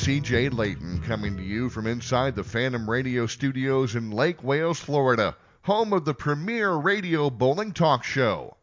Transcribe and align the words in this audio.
CJ 0.00 0.54
Layton 0.54 1.02
coming 1.02 1.36
to 1.36 1.42
you 1.42 1.68
from 1.68 1.86
inside 1.86 2.34
the 2.34 2.42
Phantom 2.42 2.88
Radio 2.88 3.26
studios 3.26 3.94
in 3.94 4.10
Lake 4.10 4.42
Wales, 4.42 4.80
Florida, 4.80 5.36
home 5.60 5.92
of 5.92 6.06
the 6.06 6.14
premier 6.14 6.72
radio 6.72 7.28
bowling 7.28 7.72
talk 7.72 8.02
show. 8.02 8.56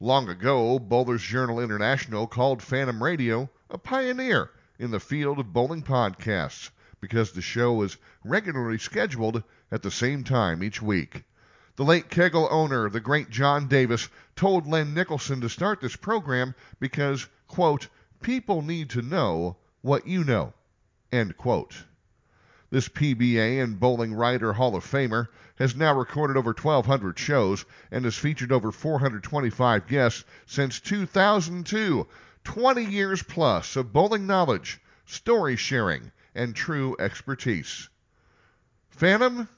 Long 0.00 0.28
ago, 0.28 0.80
Bowlers 0.80 1.22
Journal 1.22 1.60
International 1.60 2.26
called 2.26 2.60
Phantom 2.60 3.00
Radio 3.00 3.48
a 3.70 3.78
pioneer 3.78 4.50
in 4.76 4.90
the 4.90 4.98
field 4.98 5.38
of 5.38 5.52
bowling 5.52 5.84
podcasts 5.84 6.70
because 7.00 7.30
the 7.30 7.40
show 7.40 7.74
was 7.74 7.96
regularly 8.24 8.78
scheduled 8.78 9.44
at 9.70 9.82
the 9.82 9.90
same 9.92 10.24
time 10.24 10.64
each 10.64 10.82
week. 10.82 11.22
The 11.76 11.84
late 11.84 12.10
Kegel 12.10 12.48
owner, 12.50 12.90
the 12.90 12.98
great 12.98 13.30
John 13.30 13.68
Davis, 13.68 14.08
told 14.34 14.66
Len 14.66 14.94
Nicholson 14.94 15.40
to 15.42 15.48
start 15.48 15.80
this 15.80 15.94
program 15.94 16.56
because, 16.80 17.28
quote, 17.46 17.86
people 18.20 18.62
need 18.62 18.90
to 18.90 19.00
know 19.00 19.58
what 19.82 20.08
you 20.08 20.24
know, 20.24 20.54
end 21.12 21.36
quote. 21.36 21.84
This 22.70 22.88
PBA 22.88 23.62
and 23.62 23.78
Bowling 23.78 24.14
Writer 24.14 24.54
Hall 24.54 24.74
of 24.74 24.84
Famer 24.84 25.28
has 25.56 25.76
now 25.76 25.94
recorded 25.94 26.38
over 26.38 26.52
1,200 26.52 27.18
shows 27.18 27.64
and 27.90 28.04
has 28.04 28.16
featured 28.16 28.50
over 28.50 28.72
425 28.72 29.86
guests 29.86 30.24
since 30.46 30.80
2002. 30.80 32.06
20 32.44 32.84
years 32.84 33.22
plus 33.22 33.76
of 33.76 33.92
bowling 33.92 34.26
knowledge, 34.26 34.80
story 35.04 35.56
sharing, 35.56 36.10
and 36.34 36.56
true 36.56 36.96
expertise. 36.98 37.88
Phantom, 38.90 39.48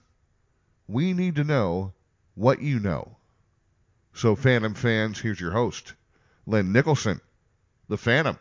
we 0.87 1.13
need 1.13 1.37
to 1.37 1.45
know 1.45 1.93
what 2.35 2.61
you 2.61 2.79
know. 2.81 3.17
So, 4.13 4.37
Phantom 4.37 4.75
fans, 4.75 5.21
here's 5.21 5.41
your 5.41 5.53
host, 5.53 5.95
Len 6.47 6.73
Nicholson, 6.73 7.21
the 7.89 7.97
Phantom. 7.97 8.39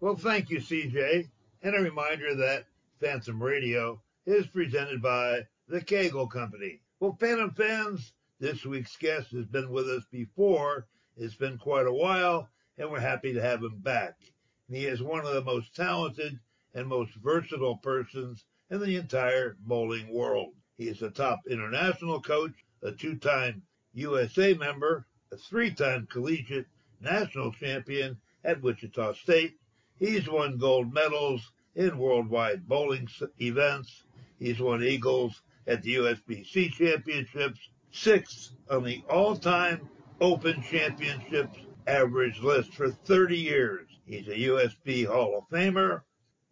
Well, 0.00 0.16
thank 0.16 0.50
you, 0.50 0.60
CJ. 0.60 1.28
And 1.60 1.74
a 1.74 1.80
reminder 1.80 2.36
that 2.36 2.66
Phantom 3.00 3.42
Radio 3.42 4.00
is 4.26 4.46
presented 4.46 5.02
by 5.02 5.48
the 5.66 5.80
Kegel 5.80 6.28
Company. 6.28 6.80
Well, 7.00 7.16
Phantom 7.18 7.50
fans, 7.50 8.12
this 8.38 8.64
week's 8.64 8.96
guest 8.96 9.32
has 9.32 9.46
been 9.46 9.70
with 9.70 9.88
us 9.88 10.04
before. 10.12 10.86
It's 11.16 11.34
been 11.34 11.58
quite 11.58 11.86
a 11.86 11.92
while, 11.92 12.48
and 12.76 12.88
we're 12.90 13.00
happy 13.00 13.32
to 13.32 13.42
have 13.42 13.60
him 13.60 13.78
back. 13.78 14.14
And 14.68 14.76
he 14.76 14.86
is 14.86 15.02
one 15.02 15.26
of 15.26 15.34
the 15.34 15.42
most 15.42 15.74
talented 15.74 16.38
and 16.74 16.86
most 16.86 17.12
versatile 17.16 17.78
persons 17.78 18.44
in 18.70 18.78
the 18.80 18.94
entire 18.94 19.56
bowling 19.58 20.14
world. 20.14 20.54
He 20.76 20.86
is 20.86 21.02
a 21.02 21.10
top 21.10 21.40
international 21.50 22.20
coach, 22.20 22.52
a 22.82 22.92
two-time 22.92 23.62
USA 23.94 24.54
member, 24.54 25.08
a 25.32 25.36
three-time 25.36 26.06
collegiate 26.08 26.66
national 27.00 27.52
champion 27.52 28.20
at 28.44 28.62
Wichita 28.62 29.14
State. 29.14 29.56
He's 29.98 30.28
won 30.28 30.58
gold 30.58 30.92
medals 30.92 31.52
in 31.74 31.98
worldwide 31.98 32.68
bowling 32.68 33.08
events. 33.40 34.04
He's 34.38 34.60
won 34.60 34.82
eagles 34.82 35.42
at 35.66 35.82
the 35.82 35.96
USBC 35.96 36.72
championships, 36.72 37.60
sixth 37.90 38.52
on 38.70 38.84
the 38.84 39.02
all-time 39.10 39.88
Open 40.20 40.62
Championships 40.62 41.58
average 41.86 42.40
list 42.40 42.74
for 42.74 42.90
30 42.90 43.36
years. 43.36 43.88
He's 44.04 44.28
a 44.28 44.36
USB 44.36 45.06
Hall 45.06 45.38
of 45.38 45.48
Famer, 45.48 46.02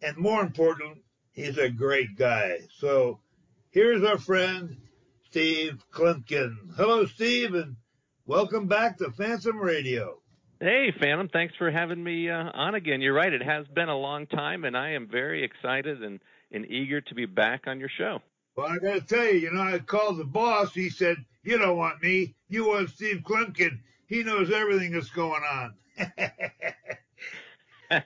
and 0.01 0.17
more 0.17 0.41
important, 0.41 0.99
he's 1.31 1.57
a 1.57 1.69
great 1.69 2.17
guy. 2.17 2.59
So 2.79 3.19
here's 3.69 4.03
our 4.03 4.17
friend 4.17 4.77
Steve 5.25 5.83
Kloempken. 5.91 6.75
Hello, 6.75 7.05
Steve, 7.05 7.53
and 7.53 7.75
welcome 8.25 8.67
back 8.67 8.97
to 8.97 9.11
Phantom 9.11 9.57
Radio. 9.57 10.21
Hey, 10.59 10.91
Phantom. 10.99 11.29
Thanks 11.31 11.53
for 11.59 11.69
having 11.69 12.03
me 12.03 12.31
uh, 12.31 12.49
on 12.51 12.73
again. 12.73 12.99
You're 12.99 13.13
right. 13.13 13.31
It 13.31 13.43
has 13.43 13.67
been 13.67 13.89
a 13.89 13.97
long 13.97 14.25
time, 14.25 14.63
and 14.63 14.75
I 14.75 14.93
am 14.93 15.07
very 15.07 15.43
excited 15.43 16.01
and, 16.01 16.19
and 16.51 16.65
eager 16.65 16.99
to 16.99 17.13
be 17.13 17.27
back 17.27 17.65
on 17.67 17.79
your 17.79 17.89
show. 17.95 18.19
Well, 18.55 18.65
I 18.65 18.79
got 18.79 18.93
to 18.95 19.01
tell 19.01 19.25
you, 19.25 19.39
you 19.39 19.51
know, 19.51 19.61
I 19.61 19.77
called 19.77 20.17
the 20.17 20.23
boss. 20.23 20.73
He 20.73 20.89
said, 20.89 21.17
You 21.43 21.59
don't 21.59 21.77
want 21.77 22.01
me. 22.01 22.33
You 22.49 22.69
want 22.69 22.89
Steve 22.89 23.21
Kloempken. 23.23 23.81
He 24.07 24.23
knows 24.23 24.51
everything 24.51 24.93
that's 24.93 25.11
going 25.11 25.43
on. 25.43 25.75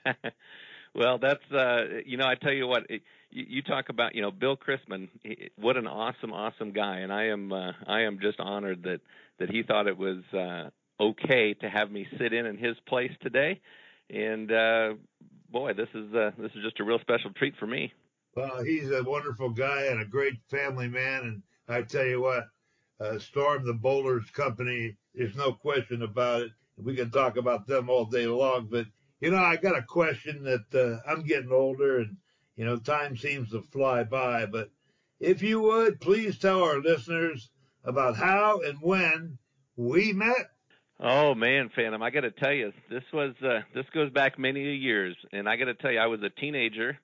well, 0.93 1.19
that's, 1.19 1.49
uh, 1.53 2.01
you 2.05 2.17
know, 2.17 2.27
I 2.27 2.35
tell 2.35 2.51
you 2.51 2.67
what, 2.67 2.83
it, 2.89 3.01
you, 3.29 3.45
you 3.47 3.61
talk 3.61 3.87
about, 3.87 4.13
you 4.13 4.21
know, 4.21 4.31
Bill 4.31 4.57
Chrisman. 4.57 5.07
He, 5.23 5.51
what 5.55 5.77
an 5.77 5.87
awesome, 5.87 6.33
awesome 6.33 6.73
guy. 6.73 6.97
And 6.97 7.13
I 7.13 7.27
am, 7.27 7.53
uh, 7.53 7.71
I 7.87 8.01
am 8.01 8.19
just 8.21 8.41
honored 8.41 8.83
that, 8.83 8.99
that 9.39 9.49
he 9.49 9.63
thought 9.63 9.87
it 9.87 9.97
was, 9.97 10.21
uh, 10.33 10.69
okay 11.01 11.53
to 11.55 11.69
have 11.69 11.91
me 11.91 12.07
sit 12.17 12.33
in 12.33 12.45
in 12.45 12.57
his 12.57 12.75
place 12.87 13.11
today. 13.21 13.59
And 14.09 14.51
uh, 14.51 14.93
boy, 15.49 15.73
this 15.73 15.89
is 15.93 16.13
uh, 16.13 16.31
this 16.37 16.51
is 16.55 16.63
just 16.63 16.79
a 16.79 16.83
real 16.83 16.99
special 16.99 17.31
treat 17.33 17.55
for 17.57 17.67
me. 17.67 17.91
Well, 18.35 18.63
he's 18.63 18.89
a 18.91 19.03
wonderful 19.03 19.49
guy 19.49 19.83
and 19.85 20.01
a 20.01 20.05
great 20.05 20.35
family 20.49 20.87
man. 20.87 21.21
And 21.23 21.43
I 21.67 21.81
tell 21.81 22.05
you 22.05 22.21
what, 22.21 22.47
uh, 22.99 23.19
Storm 23.19 23.65
the 23.65 23.73
Bowlers 23.73 24.29
Company, 24.31 24.95
there's 25.13 25.35
no 25.35 25.51
question 25.51 26.01
about 26.01 26.43
it. 26.43 26.51
We 26.77 26.95
can 26.95 27.11
talk 27.11 27.37
about 27.37 27.67
them 27.67 27.89
all 27.89 28.05
day 28.05 28.27
long. 28.27 28.67
But 28.71 28.85
you 29.19 29.31
know, 29.31 29.37
I 29.37 29.57
got 29.57 29.77
a 29.77 29.83
question 29.83 30.43
that 30.43 30.73
uh, 30.73 31.09
I'm 31.09 31.23
getting 31.23 31.51
older, 31.51 31.99
and 31.99 32.17
you 32.55 32.65
know, 32.65 32.77
time 32.77 33.17
seems 33.17 33.51
to 33.51 33.63
fly 33.71 34.03
by. 34.03 34.45
But 34.45 34.69
if 35.19 35.41
you 35.41 35.61
would 35.61 35.99
please 35.99 36.37
tell 36.37 36.63
our 36.63 36.79
listeners 36.79 37.49
about 37.83 38.15
how 38.15 38.61
and 38.61 38.77
when 38.81 39.37
we 39.75 40.13
met 40.13 40.51
Oh 41.03 41.33
man, 41.33 41.71
Phantom! 41.75 42.03
I 42.03 42.11
got 42.11 42.21
to 42.21 42.31
tell 42.31 42.53
you, 42.53 42.71
this 42.89 43.03
was 43.11 43.33
uh, 43.43 43.61
this 43.73 43.85
goes 43.91 44.11
back 44.11 44.37
many 44.37 44.75
years, 44.75 45.15
and 45.31 45.49
I 45.49 45.55
got 45.55 45.65
to 45.65 45.73
tell 45.73 45.91
you, 45.91 45.97
I 45.97 46.05
was 46.05 46.21
a 46.21 46.29
teenager 46.29 46.99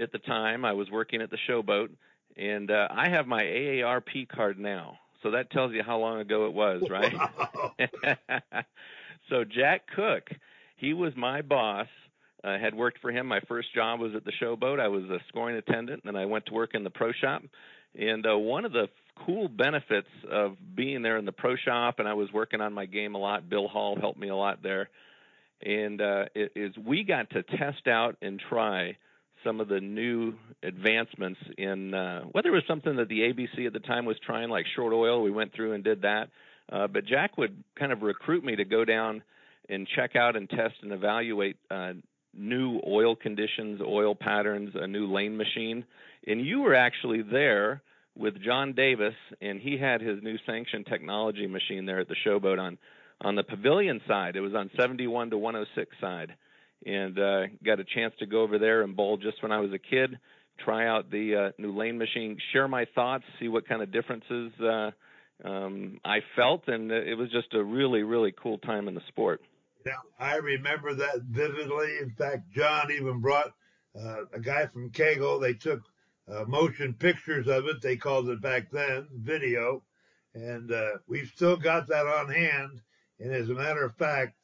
at 0.00 0.10
the 0.10 0.18
time. 0.18 0.64
I 0.64 0.72
was 0.72 0.90
working 0.90 1.20
at 1.20 1.30
the 1.30 1.36
Showboat, 1.46 1.90
and 2.38 2.70
uh, 2.70 2.88
I 2.90 3.10
have 3.10 3.26
my 3.26 3.42
AARP 3.42 4.26
card 4.28 4.58
now, 4.58 4.98
so 5.22 5.32
that 5.32 5.50
tells 5.50 5.72
you 5.72 5.82
how 5.82 5.98
long 5.98 6.20
ago 6.20 6.46
it 6.46 6.54
was, 6.54 6.82
right? 6.88 7.14
Wow. 7.52 7.72
so 9.28 9.44
Jack 9.44 9.82
Cook, 9.94 10.30
he 10.76 10.94
was 10.94 11.12
my 11.14 11.42
boss. 11.42 11.88
I 12.42 12.58
had 12.58 12.74
worked 12.74 13.00
for 13.00 13.12
him. 13.12 13.26
My 13.26 13.40
first 13.48 13.74
job 13.74 14.00
was 14.00 14.14
at 14.14 14.24
the 14.24 14.32
Showboat. 14.40 14.80
I 14.80 14.88
was 14.88 15.04
a 15.04 15.18
scoring 15.28 15.56
attendant, 15.56 16.04
and 16.06 16.16
I 16.16 16.24
went 16.24 16.46
to 16.46 16.54
work 16.54 16.70
in 16.74 16.84
the 16.84 16.90
pro 16.90 17.12
shop. 17.12 17.42
And 17.98 18.26
uh, 18.26 18.38
one 18.38 18.64
of 18.64 18.72
the 18.72 18.88
cool 19.26 19.48
benefits 19.48 20.08
of 20.30 20.56
being 20.74 21.02
there 21.02 21.16
in 21.16 21.24
the 21.24 21.32
pro 21.32 21.56
shop, 21.56 21.96
and 21.98 22.08
I 22.08 22.14
was 22.14 22.32
working 22.32 22.60
on 22.60 22.72
my 22.72 22.86
game 22.86 23.14
a 23.14 23.18
lot. 23.18 23.48
Bill 23.48 23.68
Hall 23.68 23.96
helped 24.00 24.18
me 24.18 24.28
a 24.28 24.36
lot 24.36 24.62
there, 24.62 24.88
and 25.64 26.00
uh, 26.00 26.24
is 26.34 26.76
we 26.76 27.04
got 27.04 27.30
to 27.30 27.42
test 27.42 27.86
out 27.86 28.16
and 28.22 28.40
try 28.48 28.96
some 29.44 29.60
of 29.60 29.68
the 29.68 29.80
new 29.80 30.34
advancements 30.62 31.40
in 31.58 31.92
uh, 31.94 32.22
whether 32.32 32.48
it 32.48 32.52
was 32.52 32.62
something 32.66 32.96
that 32.96 33.08
the 33.08 33.20
ABC 33.20 33.66
at 33.66 33.72
the 33.72 33.80
time 33.80 34.04
was 34.04 34.16
trying, 34.24 34.48
like 34.48 34.66
short 34.74 34.92
oil. 34.92 35.22
We 35.22 35.30
went 35.30 35.52
through 35.54 35.72
and 35.72 35.84
did 35.84 36.02
that, 36.02 36.28
uh, 36.72 36.86
but 36.86 37.04
Jack 37.04 37.36
would 37.38 37.62
kind 37.78 37.92
of 37.92 38.02
recruit 38.02 38.44
me 38.44 38.56
to 38.56 38.64
go 38.64 38.84
down 38.84 39.22
and 39.68 39.86
check 39.96 40.16
out 40.16 40.36
and 40.36 40.48
test 40.48 40.74
and 40.82 40.92
evaluate 40.92 41.56
uh, 41.70 41.92
new 42.34 42.80
oil 42.86 43.14
conditions, 43.14 43.80
oil 43.80 44.14
patterns, 44.14 44.70
a 44.74 44.86
new 44.86 45.12
lane 45.12 45.36
machine. 45.36 45.84
And 46.26 46.44
you 46.44 46.60
were 46.60 46.74
actually 46.74 47.22
there 47.22 47.82
with 48.16 48.42
John 48.42 48.74
Davis, 48.74 49.14
and 49.40 49.60
he 49.60 49.78
had 49.78 50.00
his 50.00 50.22
new 50.22 50.36
sanction 50.46 50.84
technology 50.84 51.46
machine 51.46 51.86
there 51.86 52.00
at 52.00 52.08
the 52.08 52.16
showboat 52.26 52.58
on 52.58 52.78
on 53.20 53.36
the 53.36 53.44
pavilion 53.44 54.00
side. 54.08 54.34
It 54.34 54.40
was 54.40 54.54
on 54.54 54.68
71 54.76 55.30
to 55.30 55.38
106 55.38 55.96
side, 56.00 56.34
and 56.84 57.18
uh, 57.18 57.42
got 57.64 57.78
a 57.78 57.84
chance 57.84 58.12
to 58.18 58.26
go 58.26 58.42
over 58.42 58.58
there 58.58 58.82
and 58.82 58.96
bowl 58.96 59.16
just 59.16 59.40
when 59.42 59.52
I 59.52 59.60
was 59.60 59.72
a 59.72 59.78
kid, 59.78 60.18
try 60.58 60.88
out 60.88 61.10
the 61.10 61.36
uh, 61.36 61.62
new 61.62 61.76
lane 61.76 61.98
machine, 61.98 62.36
share 62.52 62.66
my 62.66 62.86
thoughts, 62.94 63.24
see 63.38 63.48
what 63.48 63.68
kind 63.68 63.80
of 63.80 63.92
differences 63.92 64.52
uh, 64.60 64.90
um, 65.44 66.00
I 66.04 66.18
felt, 66.36 66.66
and 66.66 66.90
it 66.90 67.16
was 67.16 67.30
just 67.30 67.54
a 67.54 67.62
really 67.62 68.02
really 68.02 68.32
cool 68.32 68.58
time 68.58 68.88
in 68.88 68.94
the 68.94 69.02
sport. 69.08 69.40
Yeah, 69.86 69.92
I 70.18 70.36
remember 70.36 70.94
that 70.94 71.22
vividly. 71.22 71.98
In 72.00 72.10
fact, 72.16 72.52
John 72.54 72.90
even 72.92 73.20
brought 73.20 73.52
uh, 73.98 74.24
a 74.32 74.40
guy 74.40 74.66
from 74.66 74.90
Kegel. 74.90 75.40
They 75.40 75.54
took 75.54 75.80
uh, 76.30 76.44
motion 76.46 76.94
pictures 76.94 77.48
of 77.48 77.66
it. 77.66 77.80
They 77.80 77.96
called 77.96 78.28
it 78.28 78.40
back 78.40 78.70
then 78.70 79.08
video, 79.12 79.82
and 80.34 80.70
uh, 80.72 80.98
we've 81.06 81.28
still 81.34 81.56
got 81.56 81.88
that 81.88 82.06
on 82.06 82.28
hand. 82.28 82.80
And 83.20 83.32
as 83.32 83.48
a 83.48 83.54
matter 83.54 83.84
of 83.84 83.94
fact, 83.96 84.36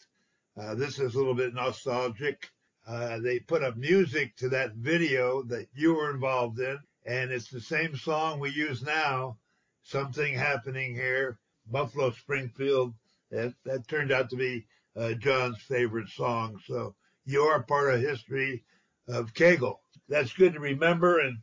uh, 0.60 0.74
this 0.74 0.98
is 0.98 1.14
a 1.14 1.18
little 1.18 1.34
bit 1.34 1.54
nostalgic. 1.54 2.50
Uh, 2.86 3.18
they 3.18 3.38
put 3.38 3.62
up 3.62 3.76
music 3.76 4.34
to 4.36 4.48
that 4.48 4.74
video 4.74 5.42
that 5.42 5.68
you 5.74 5.94
were 5.94 6.10
involved 6.10 6.58
in, 6.58 6.78
and 7.06 7.30
it's 7.30 7.50
the 7.50 7.60
same 7.60 7.96
song 7.96 8.40
we 8.40 8.50
use 8.50 8.82
now. 8.82 9.36
Something 9.82 10.34
happening 10.34 10.94
here. 10.94 11.38
Buffalo 11.70 12.10
Springfield. 12.12 12.94
That, 13.30 13.52
that 13.64 13.86
turned 13.88 14.10
out 14.10 14.30
to 14.30 14.36
be 14.36 14.66
uh, 14.96 15.12
John's 15.12 15.60
favorite 15.60 16.08
song. 16.08 16.58
So 16.66 16.94
you 17.26 17.42
are 17.42 17.62
part 17.62 17.92
of 17.92 18.00
history 18.00 18.64
of 19.06 19.34
Kegel. 19.34 19.80
That's 20.08 20.32
good 20.32 20.54
to 20.54 20.60
remember. 20.60 21.20
And, 21.20 21.38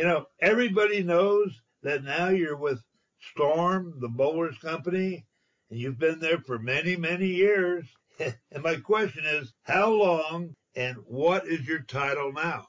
you 0.00 0.06
know, 0.06 0.24
everybody 0.40 1.02
knows 1.02 1.60
that 1.82 2.02
now 2.02 2.30
you're 2.30 2.56
with 2.56 2.82
Storm, 3.32 3.92
the 4.00 4.08
Bowlers 4.08 4.56
Company, 4.56 5.26
and 5.70 5.78
you've 5.78 5.98
been 5.98 6.20
there 6.20 6.38
for 6.38 6.58
many, 6.58 6.96
many 6.96 7.26
years. 7.26 7.84
and 8.18 8.62
my 8.62 8.76
question 8.76 9.26
is, 9.26 9.52
how 9.64 9.90
long 9.90 10.54
and 10.74 10.96
what 11.04 11.46
is 11.46 11.68
your 11.68 11.80
title 11.80 12.32
now? 12.32 12.66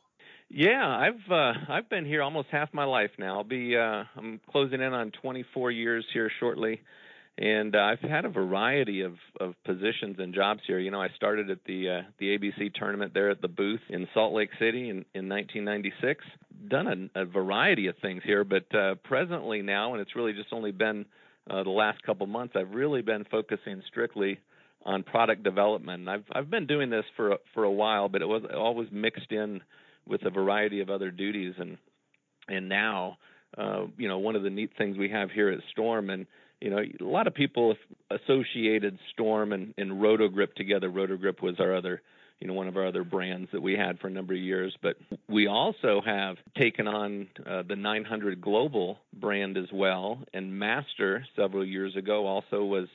Yeah, 0.49 0.85
I've 0.85 1.31
uh, 1.31 1.53
I've 1.69 1.89
been 1.89 2.03
here 2.03 2.21
almost 2.21 2.49
half 2.51 2.73
my 2.73 2.83
life 2.83 3.11
now. 3.17 3.37
I'll 3.37 3.43
be 3.45 3.77
uh, 3.77 4.03
I'm 4.17 4.41
closing 4.51 4.81
in 4.81 4.91
on 4.91 5.11
24 5.11 5.71
years 5.71 6.05
here 6.11 6.29
shortly, 6.37 6.81
and 7.41 7.75
uh, 7.75 7.79
I've 7.79 7.99
had 7.99 8.25
a 8.25 8.29
variety 8.29 9.01
of 9.01 9.15
of 9.39 9.55
positions 9.65 10.17
and 10.19 10.33
jobs 10.33 10.61
here. 10.67 10.77
You 10.77 10.91
know, 10.91 11.01
I 11.01 11.09
started 11.15 11.49
at 11.49 11.57
the 11.65 11.89
uh, 11.89 12.01
the 12.19 12.37
ABC 12.37 12.73
tournament 12.75 13.13
there 13.15 13.31
at 13.31 13.41
the 13.41 13.47
booth 13.47 13.81
in 13.89 14.07
Salt 14.13 14.33
Lake 14.33 14.51
City 14.59 14.89
in 14.89 15.05
in 15.15 15.27
1996. 15.27 16.23
Done 16.67 17.09
a, 17.15 17.21
a 17.21 17.25
variety 17.25 17.87
of 17.87 17.95
things 17.99 18.21
here, 18.23 18.43
but 18.43 18.73
uh, 18.75 18.95
presently 19.03 19.63
now, 19.63 19.93
and 19.93 20.01
it's 20.01 20.15
really 20.15 20.33
just 20.33 20.53
only 20.53 20.71
been 20.71 21.05
uh, 21.49 21.63
the 21.63 21.71
last 21.71 22.03
couple 22.03 22.27
months, 22.27 22.53
I've 22.55 22.75
really 22.75 23.01
been 23.01 23.25
focusing 23.31 23.81
strictly 23.87 24.39
on 24.85 25.01
product 25.01 25.41
development. 25.41 26.07
I've 26.07 26.25
I've 26.31 26.51
been 26.51 26.67
doing 26.67 26.91
this 26.91 27.05
for 27.15 27.37
for 27.55 27.63
a 27.63 27.71
while, 27.71 28.07
but 28.07 28.21
it 28.21 28.27
was 28.27 28.43
always 28.55 28.89
mixed 28.91 29.31
in 29.31 29.61
with 30.07 30.23
a 30.25 30.29
variety 30.29 30.81
of 30.81 30.91
other 30.91 31.09
duties 31.09 31.55
and 31.57 31.79
and 32.47 32.69
now 32.69 33.17
uh, 33.57 33.85
you 33.97 34.07
know 34.07 34.19
one 34.19 34.35
of 34.35 34.43
the 34.43 34.51
neat 34.51 34.71
things 34.77 34.95
we 34.95 35.09
have 35.09 35.31
here 35.31 35.49
at 35.49 35.59
Storm 35.71 36.11
and 36.11 36.27
you 36.61 36.69
know 36.69 36.77
a 36.79 37.03
lot 37.03 37.27
of 37.27 37.33
people 37.33 37.75
associated 38.09 38.97
Storm 39.13 39.51
and, 39.51 39.73
and 39.77 39.93
Rotogrip 39.93 40.53
together. 40.53 40.89
Rotogrip 40.89 41.41
was 41.41 41.59
our 41.59 41.75
other 41.75 42.01
you 42.39 42.47
know 42.47 42.53
one 42.53 42.67
of 42.67 42.77
our 42.77 42.87
other 42.87 43.03
brands 43.03 43.49
that 43.51 43.61
we 43.61 43.73
had 43.73 43.99
for 43.99 44.07
a 44.07 44.11
number 44.11 44.33
of 44.33 44.39
years. 44.39 44.75
But 44.81 44.95
we 45.27 45.47
also 45.47 46.01
have 46.05 46.37
taken 46.57 46.87
on 46.87 47.27
uh, 47.45 47.63
the 47.67 47.75
900 47.75 48.41
global 48.41 48.99
brand 49.13 49.57
as 49.57 49.71
well. 49.73 50.19
And 50.33 50.57
master 50.57 51.25
several 51.35 51.65
years 51.65 51.95
ago 51.95 52.25
also 52.25 52.63
was 52.63 52.87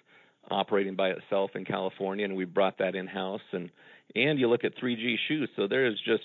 operating 0.50 0.94
by 0.94 1.10
itself 1.10 1.50
in 1.54 1.64
California 1.64 2.24
and 2.24 2.36
we 2.36 2.44
brought 2.44 2.78
that 2.78 2.94
in 2.94 3.06
house 3.06 3.40
and 3.52 3.70
and 4.14 4.38
you 4.38 4.48
look 4.48 4.62
at 4.62 4.76
3G 4.76 5.16
shoes 5.26 5.48
so 5.56 5.66
there 5.66 5.86
is 5.86 5.94
just 6.06 6.22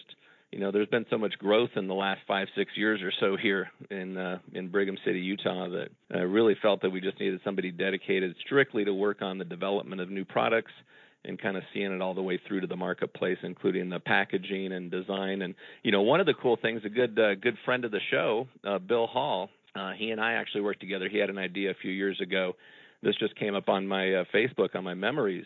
you 0.51 0.59
know, 0.59 0.71
there's 0.71 0.88
been 0.88 1.06
so 1.09 1.18
much 1.18 1.38
growth 1.39 1.71
in 1.75 1.88
the 1.88 1.94
last 1.94 2.21
five, 2.27 2.48
six 2.57 2.71
years 2.75 3.01
or 3.01 3.12
so 3.19 3.38
here 3.42 3.71
in 3.89 4.18
uh, 4.18 4.39
in 4.53 4.68
Brigham 4.69 4.98
City, 5.06 5.19
Utah, 5.19 5.69
that 5.69 5.89
I 6.13 6.19
really 6.19 6.56
felt 6.62 6.81
that 6.81 6.89
we 6.89 7.00
just 7.00 7.19
needed 7.19 7.39
somebody 7.44 7.71
dedicated 7.71 8.36
strictly 8.45 8.83
to 8.83 8.94
work 8.94 9.21
on 9.21 9.38
the 9.38 9.45
development 9.45 10.01
of 10.01 10.09
new 10.09 10.25
products 10.25 10.71
and 11.24 11.39
kind 11.39 11.56
of 11.56 11.63
seeing 11.74 11.92
it 11.94 12.01
all 12.01 12.13
the 12.13 12.21
way 12.21 12.39
through 12.48 12.62
to 12.62 12.68
the 12.68 12.75
marketplace, 12.75 13.38
including 13.44 13.89
the 13.89 14.00
packaging 14.00 14.74
and 14.74 14.92
design. 14.92 15.42
And 15.42 15.56
you 15.83 15.92
know, 15.92 16.01
one 16.01 16.19
of 16.19 16.25
the 16.25 16.33
cool 16.33 16.57
things, 16.62 16.81
a 16.83 16.89
good 16.89 17.18
uh, 17.18 17.36
good 17.36 17.57
friend 17.63 17.86
of 17.86 17.92
the 17.92 18.01
show, 18.12 18.48
uh, 18.65 18.80
Bill 18.80 19.07
Hall, 19.07 19.50
uh, 19.74 19.92
he 19.98 20.12
and 20.12 20.19
I 20.19 20.33
actually 20.33 20.62
worked 20.62 20.81
together. 20.81 21.07
He 21.09 21.18
had 21.18 21.30
an 21.30 21.38
idea 21.38 21.71
a 21.71 21.75
few 21.81 21.92
years 21.92 22.19
ago. 22.19 22.53
This 23.01 23.15
just 23.15 23.36
came 23.38 23.56
up 23.56 23.69
on 23.69 23.88
my 23.88 24.13
uh, 24.15 24.24
Facebook 24.33 24.75
on 24.75 24.83
my 24.83 24.95
memories 24.95 25.45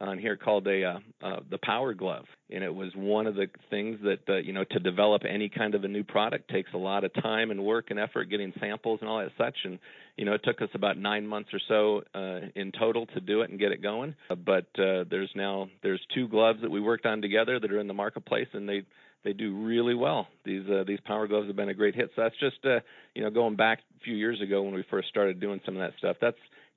on 0.00 0.18
here 0.18 0.36
called 0.36 0.66
a 0.66 0.84
uh, 0.84 0.98
uh, 1.22 1.40
the 1.50 1.58
Power 1.58 1.94
Glove, 1.94 2.24
and 2.50 2.64
it 2.64 2.74
was 2.74 2.90
one 2.96 3.26
of 3.26 3.36
the 3.36 3.46
things 3.70 3.98
that 4.02 4.28
uh, 4.28 4.36
you 4.36 4.52
know 4.52 4.64
to 4.64 4.80
develop 4.80 5.22
any 5.28 5.48
kind 5.48 5.74
of 5.74 5.84
a 5.84 5.88
new 5.88 6.02
product 6.02 6.50
takes 6.50 6.70
a 6.74 6.78
lot 6.78 7.04
of 7.04 7.12
time 7.14 7.50
and 7.50 7.64
work 7.64 7.86
and 7.90 7.98
effort, 7.98 8.24
getting 8.24 8.52
samples 8.58 8.98
and 9.00 9.08
all 9.08 9.18
that 9.20 9.30
such. 9.38 9.56
And 9.64 9.78
you 10.16 10.24
know 10.24 10.32
it 10.32 10.40
took 10.44 10.60
us 10.62 10.68
about 10.74 10.98
nine 10.98 11.26
months 11.26 11.50
or 11.52 11.60
so 11.68 12.02
uh, 12.14 12.48
in 12.56 12.72
total 12.72 13.06
to 13.06 13.20
do 13.20 13.42
it 13.42 13.50
and 13.50 13.58
get 13.58 13.70
it 13.70 13.82
going. 13.82 14.14
Uh, 14.28 14.34
but 14.34 14.66
uh, 14.78 15.04
there's 15.08 15.30
now 15.36 15.68
there's 15.82 16.00
two 16.14 16.26
gloves 16.28 16.60
that 16.62 16.70
we 16.70 16.80
worked 16.80 17.06
on 17.06 17.22
together 17.22 17.60
that 17.60 17.70
are 17.70 17.80
in 17.80 17.86
the 17.86 17.94
marketplace, 17.94 18.48
and 18.52 18.68
they 18.68 18.82
they 19.24 19.32
do 19.32 19.64
really 19.64 19.94
well. 19.94 20.26
These 20.44 20.68
uh, 20.68 20.84
these 20.86 21.00
power 21.06 21.28
gloves 21.28 21.46
have 21.46 21.56
been 21.56 21.68
a 21.68 21.74
great 21.74 21.94
hit. 21.94 22.10
So 22.16 22.22
that's 22.22 22.38
just 22.40 22.64
uh, 22.64 22.80
you 23.14 23.22
know 23.22 23.30
going 23.30 23.56
back 23.56 23.78
a 24.00 24.04
few 24.04 24.14
years 24.14 24.40
ago 24.40 24.62
when 24.62 24.74
we 24.74 24.84
first 24.90 25.08
started 25.08 25.40
doing 25.40 25.60
some 25.64 25.76
of 25.76 25.80
that 25.80 25.96
stuff. 25.98 26.16
That's 26.20 26.36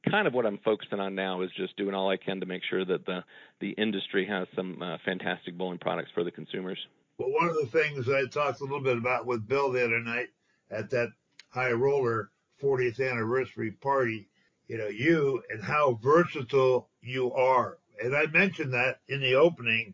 kind 0.10 0.28
of 0.28 0.34
what 0.34 0.46
I'm 0.46 0.60
focusing 0.60 1.00
on 1.00 1.16
now 1.16 1.42
is 1.42 1.52
just 1.56 1.76
doing 1.78 1.94
all 1.94 2.10
I 2.10 2.18
can 2.18 2.40
to 2.40 2.46
make 2.46 2.64
sure 2.70 2.86
that 2.86 3.06
the 3.06 3.24
the 3.60 3.72
industry 3.72 4.26
has 4.28 4.48
some 4.56 4.82
uh, 4.82 4.98
fantastic 5.04 5.58
bowling 5.58 5.80
products 5.80 6.12
for 6.14 6.24
the 6.24 6.32
consumers. 6.32 6.80
Well, 7.18 7.32
one 7.32 7.50
of 7.50 7.56
the 7.56 7.68
things 7.68 8.08
I 8.08 8.26
talked 8.26 8.62
a 8.62 8.64
little 8.64 8.84
bit 8.84 8.98
about 8.98 9.26
with 9.26 9.48
Bill 9.48 9.72
the 9.72 9.84
other 9.84 10.00
night 10.00 10.28
at 10.70 10.90
that 10.92 11.10
high 11.50 11.72
roller 11.72 12.30
40th 12.62 13.00
anniversary 13.00 13.72
party, 13.72 14.30
you 14.68 14.78
know, 14.78 14.88
you 14.88 15.42
and 15.50 15.64
how 15.64 16.00
versatile 16.02 16.90
you 17.02 17.34
are. 17.34 17.78
And 18.04 18.16
I 18.16 18.28
mentioned 18.28 18.74
that 18.74 19.00
in 19.08 19.22
the 19.22 19.36
opening. 19.36 19.94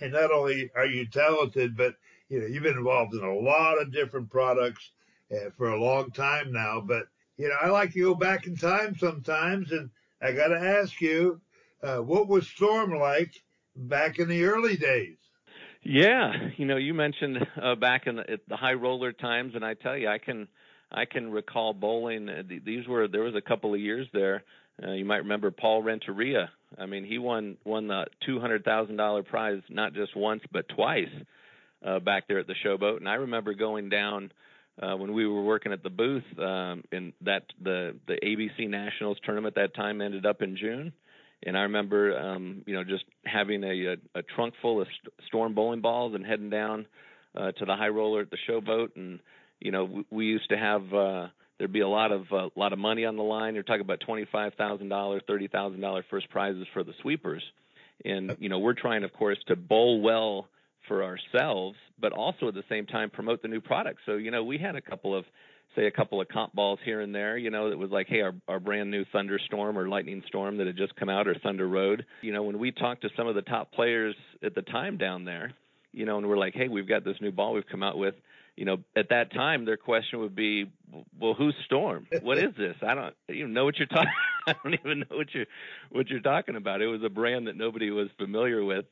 And 0.00 0.12
not 0.12 0.30
only 0.30 0.70
are 0.76 0.86
you 0.86 1.06
talented, 1.06 1.76
but 1.76 1.96
you 2.28 2.40
know, 2.40 2.46
you've 2.46 2.62
been 2.62 2.78
involved 2.78 3.14
in 3.14 3.24
a 3.24 3.34
lot 3.34 3.80
of 3.80 3.92
different 3.92 4.30
products 4.30 4.92
uh, 5.32 5.50
for 5.56 5.70
a 5.70 5.82
long 5.82 6.10
time 6.12 6.52
now. 6.52 6.80
But 6.80 7.08
you 7.36 7.48
know, 7.48 7.56
I 7.60 7.68
like 7.68 7.92
to 7.92 8.00
go 8.00 8.14
back 8.14 8.46
in 8.46 8.56
time 8.56 8.96
sometimes, 8.98 9.72
and 9.72 9.90
I 10.20 10.32
got 10.32 10.48
to 10.48 10.58
ask 10.58 11.00
you, 11.00 11.40
uh, 11.82 11.98
what 11.98 12.28
was 12.28 12.46
Storm 12.46 12.98
like 12.98 13.42
back 13.74 14.18
in 14.18 14.28
the 14.28 14.44
early 14.44 14.76
days? 14.76 15.16
Yeah, 15.82 16.32
you 16.56 16.66
know, 16.66 16.76
you 16.76 16.94
mentioned 16.94 17.44
uh, 17.60 17.74
back 17.74 18.06
in 18.06 18.16
the, 18.16 18.38
the 18.48 18.56
high 18.56 18.74
roller 18.74 19.12
times, 19.12 19.54
and 19.54 19.64
I 19.64 19.74
tell 19.74 19.96
you, 19.96 20.08
I 20.08 20.18
can 20.18 20.46
I 20.92 21.06
can 21.06 21.32
recall 21.32 21.72
bowling. 21.72 22.28
Uh, 22.28 22.42
these 22.64 22.86
were 22.86 23.08
there 23.08 23.22
was 23.22 23.34
a 23.34 23.40
couple 23.40 23.74
of 23.74 23.80
years 23.80 24.06
there. 24.12 24.44
Uh, 24.82 24.92
you 24.92 25.04
might 25.04 25.18
remember 25.18 25.50
Paul 25.50 25.82
Renteria. 25.82 26.50
I 26.78 26.86
mean, 26.86 27.04
he 27.04 27.18
won 27.18 27.56
won 27.64 27.88
the 27.88 28.06
two 28.24 28.38
hundred 28.38 28.64
thousand 28.64 28.96
dollar 28.96 29.22
prize 29.22 29.60
not 29.68 29.92
just 29.92 30.16
once 30.16 30.42
but 30.52 30.68
twice 30.68 31.10
uh, 31.84 31.98
back 31.98 32.28
there 32.28 32.38
at 32.38 32.46
the 32.46 32.54
Showboat. 32.64 32.98
And 32.98 33.08
I 33.08 33.14
remember 33.14 33.54
going 33.54 33.88
down 33.88 34.30
uh, 34.82 34.96
when 34.96 35.12
we 35.12 35.26
were 35.26 35.42
working 35.42 35.72
at 35.72 35.82
the 35.82 35.90
booth, 35.90 36.24
um, 36.38 36.82
and 36.90 37.12
that 37.22 37.44
the 37.62 37.96
the 38.06 38.18
ABC 38.22 38.68
Nationals 38.68 39.18
tournament 39.24 39.54
that 39.54 39.74
time 39.74 40.00
ended 40.00 40.26
up 40.26 40.42
in 40.42 40.56
June, 40.56 40.92
and 41.44 41.56
I 41.56 41.62
remember, 41.62 42.18
um, 42.18 42.62
you 42.66 42.74
know, 42.74 42.82
just 42.82 43.04
having 43.24 43.62
a, 43.62 43.86
a, 43.86 43.96
a 44.18 44.22
trunk 44.22 44.54
full 44.60 44.80
of 44.80 44.88
st- 44.88 45.14
storm 45.26 45.54
bowling 45.54 45.80
balls 45.80 46.14
and 46.14 46.26
heading 46.26 46.50
down 46.50 46.86
uh, 47.36 47.52
to 47.52 47.64
the 47.64 47.76
high 47.76 47.88
roller 47.88 48.22
at 48.22 48.30
the 48.30 48.38
Showboat, 48.48 48.96
and 48.96 49.20
you 49.60 49.70
know, 49.70 49.84
we, 49.84 50.04
we 50.10 50.26
used 50.26 50.48
to 50.50 50.58
have. 50.58 50.92
Uh, 50.92 51.28
There'd 51.58 51.72
be 51.72 51.80
a 51.80 51.88
lot 51.88 52.10
of 52.10 52.26
a 52.32 52.36
uh, 52.36 52.48
lot 52.56 52.72
of 52.72 52.80
money 52.80 53.04
on 53.04 53.14
the 53.14 53.22
line. 53.22 53.54
You're 53.54 53.62
talking 53.62 53.82
about 53.82 54.00
twenty 54.00 54.26
five 54.32 54.54
thousand 54.54 54.88
dollars, 54.88 55.22
thirty 55.28 55.46
thousand 55.46 55.80
dollar 55.80 56.04
first 56.10 56.28
prizes 56.28 56.66
for 56.72 56.82
the 56.82 56.92
sweepers, 57.02 57.44
and 58.04 58.36
you 58.40 58.48
know 58.48 58.58
we're 58.58 58.72
trying, 58.72 59.04
of 59.04 59.12
course, 59.12 59.38
to 59.46 59.54
bowl 59.54 60.00
well 60.00 60.48
for 60.88 61.04
ourselves, 61.04 61.76
but 62.00 62.12
also 62.12 62.48
at 62.48 62.54
the 62.54 62.64
same 62.68 62.86
time 62.86 63.10
promote 63.10 63.42
the 63.42 63.48
new 63.48 63.60
product. 63.60 64.00
So, 64.06 64.14
you 64.14 64.30
know, 64.30 64.44
we 64.44 64.58
had 64.58 64.76
a 64.76 64.80
couple 64.80 65.16
of 65.16 65.24
say 65.76 65.86
a 65.86 65.90
couple 65.90 66.20
of 66.20 66.28
comp 66.28 66.54
balls 66.54 66.78
here 66.84 67.00
and 67.00 67.14
there, 67.14 67.38
you 67.38 67.50
know, 67.50 67.70
that 67.70 67.78
was 67.78 67.90
like, 67.90 68.06
hey, 68.06 68.20
our, 68.20 68.34
our 68.46 68.60
brand 68.60 68.90
new 68.90 69.04
Thunderstorm 69.10 69.78
or 69.78 69.88
Lightning 69.88 70.22
Storm 70.26 70.58
that 70.58 70.66
had 70.66 70.76
just 70.76 70.94
come 70.96 71.08
out 71.08 71.26
or 71.26 71.34
Thunder 71.42 71.66
Road. 71.66 72.04
You 72.20 72.32
know, 72.32 72.42
when 72.42 72.58
we 72.58 72.72
talked 72.72 73.02
to 73.02 73.08
some 73.16 73.26
of 73.26 73.34
the 73.34 73.42
top 73.42 73.72
players 73.72 74.14
at 74.44 74.54
the 74.54 74.62
time 74.62 74.98
down 74.98 75.24
there, 75.24 75.54
you 75.92 76.04
know, 76.04 76.18
and 76.18 76.28
we're 76.28 76.38
like, 76.38 76.54
hey, 76.54 76.68
we've 76.68 76.88
got 76.88 77.04
this 77.04 77.16
new 77.20 77.32
ball 77.32 77.54
we've 77.54 77.66
come 77.70 77.82
out 77.82 77.98
with. 77.98 78.14
You 78.56 78.66
know, 78.66 78.78
at 78.94 79.08
that 79.08 79.32
time, 79.32 79.64
their 79.64 79.78
question 79.78 80.20
would 80.20 80.36
be, 80.36 80.70
well, 81.18 81.32
who's 81.32 81.54
Storm? 81.64 82.06
What 82.22 82.36
is 82.36 82.54
this? 82.56 82.76
I 82.86 82.94
don't 82.94 83.14
even 83.30 83.54
know 83.54 83.64
what 83.64 83.78
you're 83.78 83.86
talking. 83.86 84.12
I 84.46 84.54
don't 84.62 84.74
even 84.74 85.00
know 85.00 85.16
what 85.16 85.34
you're 85.34 85.46
what 85.90 86.08
you're 86.08 86.20
talking 86.20 86.56
about. 86.56 86.82
It 86.82 86.86
was 86.86 87.02
a 87.02 87.08
brand 87.08 87.46
that 87.46 87.56
nobody 87.56 87.90
was 87.90 88.08
familiar 88.18 88.62
with, 88.62 88.84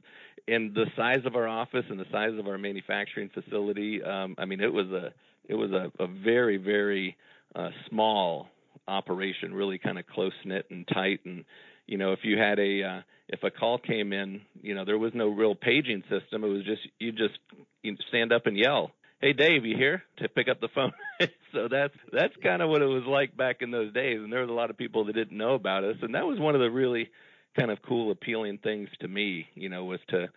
and 0.49 0.75
the 0.75 0.87
size 0.97 1.26
of 1.26 1.37
our 1.37 1.47
office 1.47 1.85
and 1.90 1.99
the 1.99 2.07
size 2.11 2.38
of 2.38 2.47
our 2.47 2.57
manufacturing 2.57 3.29
facility, 3.29 4.02
um, 4.02 4.35
I 4.38 4.47
mean, 4.47 4.61
it 4.61 4.73
was 4.73 4.87
a 4.87 5.12
it 5.47 5.55
was 5.55 5.73
a, 5.73 5.93
a 6.02 6.07
very 6.07 6.57
very 6.57 7.17
uh, 7.55 7.71
small 7.88 8.49
operation, 8.88 9.55
really 9.55 9.79
kind 9.79 9.99
of 9.99 10.07
close 10.07 10.33
knit 10.45 10.67
and 10.71 10.87
tight. 10.88 11.21
And 11.25 11.45
you 11.87 11.99
know, 11.99 12.12
if 12.12 12.21
you 12.23 12.38
had 12.38 12.59
a 12.59 12.83
uh, 12.83 13.00
if 13.29 13.43
a 13.43 13.50
call 13.50 13.79
came 13.79 14.12
in, 14.12 14.43
you 14.62 14.75
know, 14.75 14.85
there 14.85 14.99
was 14.99 15.12
no 15.14 15.29
real 15.29 15.55
paging 15.55 16.02
system. 16.09 16.45
It 16.45 16.49
was 16.49 16.64
just 16.64 16.83
you 16.99 17.12
just 17.12 17.38
you 17.83 17.97
stand 18.09 18.33
up 18.33 18.47
and 18.47 18.57
yell, 18.57 18.93
"Hey, 19.21 19.33
Dave, 19.33 19.65
you 19.65 19.77
here?" 19.77 20.03
to 20.19 20.29
pick 20.29 20.49
up 20.49 20.61
the 20.61 20.69
phone. 20.69 20.93
so 21.53 21.69
that's 21.69 21.95
that's 22.12 22.35
kind 22.43 22.62
of 22.62 22.71
what 22.71 22.83
it 22.83 22.87
was 22.87 23.05
like 23.05 23.37
back 23.37 23.62
in 23.62 23.71
those 23.71 23.93
days. 23.93 24.19
And 24.19 24.33
there 24.33 24.41
was 24.41 24.50
a 24.50 24.55
lot 24.55 24.71
of 24.71 24.77
people 24.77 25.05
that 25.07 25.15
didn't 25.15 25.37
know 25.37 25.55
about 25.55 25.85
us, 25.85 25.97
and 26.03 26.15
that 26.15 26.27
was 26.27 26.39
one 26.39 26.55
of 26.55 26.61
the 26.61 26.71
really 26.71 27.11
kind 27.59 27.71
of 27.71 27.83
cool, 27.83 28.11
appealing 28.11 28.59
things 28.59 28.89
to 29.00 29.09
me, 29.09 29.47
you 29.55 29.69
know, 29.69 29.85
was 29.85 30.00
to 30.09 30.29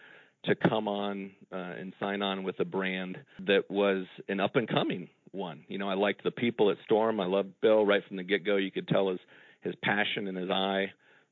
to 0.46 0.56
come 0.56 0.88
on 0.88 1.32
uh, 1.52 1.56
and 1.56 1.94
sign 2.00 2.22
on 2.22 2.44
with 2.44 2.60
a 2.60 2.66
brand 2.66 3.18
that 3.48 3.70
was 3.70 4.06
an 4.28 4.40
up 4.40 4.58
and 4.58 4.68
coming 4.68 5.08
one. 5.32 5.64
You 5.70 5.78
know, 5.78 5.90
I 5.90 5.94
liked 5.94 6.24
the 6.24 6.32
people 6.32 6.70
at 6.70 6.78
Storm. 6.84 7.20
I 7.22 7.26
loved 7.26 7.50
Bill 7.62 7.86
right 7.86 8.04
from 8.06 8.18
the 8.18 8.24
get 8.24 8.46
go. 8.46 8.58
You 8.58 8.72
could 8.72 8.88
tell 8.88 9.10
his 9.10 9.20
his 9.62 9.76
passion 9.82 10.28
in 10.28 10.36
his 10.36 10.50
eye 10.50 10.92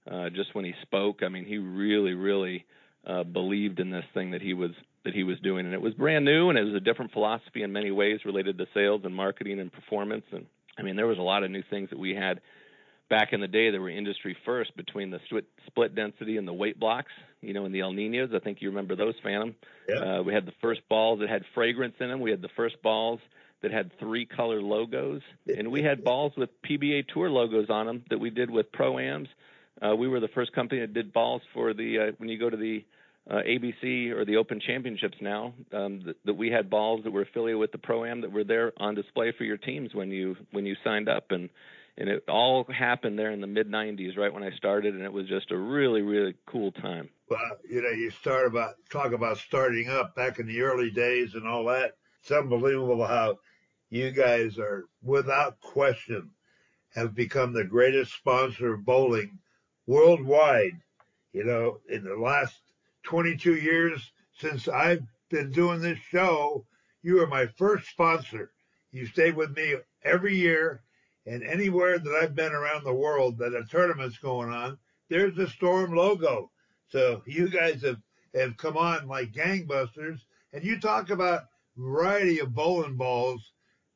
uh, 0.09 0.29
just 0.29 0.55
when 0.55 0.65
he 0.65 0.73
spoke. 0.81 1.21
I 1.23 1.27
mean, 1.27 1.45
he 1.45 1.57
really, 1.57 2.13
really 2.13 2.65
uh, 3.05 3.23
believed 3.23 3.79
in 3.79 3.89
this 3.89 4.05
thing 4.13 4.31
that 4.31 4.41
he 4.41 4.53
was 4.53 4.71
that 5.03 5.13
he 5.13 5.23
was 5.23 5.39
doing, 5.39 5.65
and 5.65 5.73
it 5.73 5.81
was 5.81 5.93
brand 5.93 6.25
new, 6.25 6.49
and 6.49 6.57
it 6.57 6.63
was 6.63 6.75
a 6.75 6.79
different 6.79 7.11
philosophy 7.11 7.63
in 7.63 7.71
many 7.71 7.91
ways 7.91 8.19
related 8.25 8.57
to 8.57 8.65
sales 8.73 9.01
and 9.03 9.15
marketing 9.15 9.59
and 9.59 9.71
performance. 9.71 10.25
And 10.31 10.45
I 10.77 10.83
mean, 10.83 10.95
there 10.95 11.07
was 11.07 11.17
a 11.17 11.23
lot 11.23 11.43
of 11.43 11.51
new 11.51 11.63
things 11.69 11.89
that 11.89 11.99
we 11.99 12.13
had 12.15 12.41
back 13.11 13.33
in 13.33 13.41
the 13.41 13.47
day, 13.47 13.69
they 13.69 13.77
were 13.77 13.89
industry 13.89 14.35
first 14.45 14.75
between 14.75 15.11
the 15.11 15.19
split 15.67 15.93
density 15.93 16.37
and 16.37 16.47
the 16.47 16.53
weight 16.53 16.79
blocks. 16.79 17.11
You 17.41 17.53
know, 17.53 17.65
in 17.65 17.71
the 17.73 17.81
El 17.81 17.91
Ninos, 17.91 18.29
I 18.33 18.39
think 18.39 18.61
you 18.61 18.69
remember 18.69 18.95
those, 18.95 19.15
Phantom. 19.21 19.53
Yeah. 19.87 20.19
Uh, 20.19 20.23
we 20.23 20.33
had 20.33 20.45
the 20.45 20.53
first 20.61 20.81
balls 20.89 21.19
that 21.19 21.29
had 21.29 21.43
fragrance 21.53 21.95
in 21.99 22.07
them. 22.07 22.21
We 22.21 22.31
had 22.31 22.41
the 22.41 22.49
first 22.55 22.81
balls 22.81 23.19
that 23.61 23.71
had 23.71 23.91
three 23.99 24.25
color 24.25 24.61
logos, 24.61 25.21
and 25.55 25.71
we 25.71 25.83
had 25.83 26.03
balls 26.03 26.31
with 26.35 26.49
PBA 26.63 27.09
Tour 27.13 27.29
logos 27.29 27.69
on 27.69 27.85
them 27.85 28.03
that 28.09 28.19
we 28.19 28.31
did 28.31 28.49
with 28.49 28.71
pro 28.71 28.97
ams. 28.97 29.27
Uh, 29.81 29.95
we 29.95 30.07
were 30.07 30.19
the 30.19 30.29
first 30.29 30.53
company 30.53 30.81
that 30.81 30.93
did 30.93 31.11
balls 31.11 31.41
for 31.53 31.73
the 31.73 31.99
uh, 31.99 32.11
when 32.17 32.29
you 32.29 32.39
go 32.39 32.49
to 32.49 32.57
the 32.57 32.83
uh, 33.29 33.35
ABC 33.35 34.11
or 34.11 34.25
the 34.25 34.37
Open 34.37 34.59
Championships 34.59 35.17
now 35.21 35.53
um, 35.73 36.01
that, 36.05 36.15
that 36.25 36.33
we 36.33 36.49
had 36.49 36.69
balls 36.69 37.01
that 37.03 37.11
were 37.11 37.21
affiliated 37.21 37.59
with 37.59 37.71
the 37.71 37.77
pro 37.77 38.05
am 38.05 38.21
that 38.21 38.31
were 38.31 38.43
there 38.43 38.73
on 38.77 38.95
display 38.95 39.31
for 39.37 39.43
your 39.43 39.57
teams 39.57 39.93
when 39.93 40.09
you 40.09 40.35
when 40.51 40.65
you 40.65 40.75
signed 40.83 41.07
up 41.07 41.25
and 41.29 41.49
and 41.97 42.09
it 42.09 42.23
all 42.27 42.65
happened 42.65 43.19
there 43.19 43.31
in 43.31 43.41
the 43.41 43.47
mid 43.47 43.69
90s 43.69 44.17
right 44.17 44.33
when 44.33 44.43
I 44.43 44.51
started 44.51 44.95
and 44.95 45.03
it 45.03 45.13
was 45.13 45.27
just 45.27 45.51
a 45.51 45.57
really 45.57 46.01
really 46.01 46.35
cool 46.47 46.71
time. 46.71 47.09
Well, 47.29 47.39
you 47.69 47.81
know, 47.81 47.89
you 47.89 48.09
start 48.09 48.47
about 48.47 48.75
talk 48.89 49.13
about 49.13 49.37
starting 49.37 49.87
up 49.87 50.15
back 50.15 50.39
in 50.39 50.47
the 50.47 50.61
early 50.61 50.89
days 50.89 51.35
and 51.35 51.47
all 51.47 51.65
that. 51.65 51.95
It's 52.21 52.31
unbelievable 52.31 53.05
how 53.05 53.39
you 53.89 54.11
guys 54.11 54.57
are 54.57 54.85
without 55.03 55.61
question 55.61 56.31
have 56.95 57.15
become 57.15 57.53
the 57.53 57.63
greatest 57.63 58.13
sponsor 58.13 58.73
of 58.73 58.85
bowling 58.85 59.39
worldwide. 59.85 60.81
You 61.33 61.45
know, 61.45 61.79
in 61.87 62.03
the 62.03 62.15
last 62.15 62.59
22 63.03 63.55
years 63.55 64.11
since 64.37 64.67
I've 64.67 65.03
been 65.29 65.51
doing 65.51 65.81
this 65.81 65.99
show, 66.09 66.65
you 67.01 67.21
are 67.21 67.27
my 67.27 67.47
first 67.57 67.89
sponsor. 67.89 68.51
You 68.91 69.05
stayed 69.05 69.35
with 69.35 69.55
me 69.55 69.75
every 70.03 70.35
year, 70.35 70.83
and 71.25 71.43
anywhere 71.43 71.99
that 71.99 72.19
I've 72.21 72.35
been 72.35 72.53
around 72.53 72.83
the 72.83 72.93
world 72.93 73.37
that 73.37 73.53
a 73.53 73.63
tournament's 73.63 74.17
going 74.17 74.49
on, 74.49 74.77
there's 75.09 75.35
the 75.35 75.47
Storm 75.47 75.95
logo. 75.95 76.51
So 76.89 77.21
you 77.25 77.49
guys 77.49 77.81
have, 77.83 78.01
have 78.33 78.57
come 78.57 78.77
on 78.77 79.07
like 79.07 79.31
gangbusters. 79.31 80.19
And 80.53 80.63
you 80.63 80.79
talk 80.79 81.09
about 81.09 81.43
variety 81.77 82.39
of 82.39 82.53
bowling 82.53 82.97
balls 82.97 83.51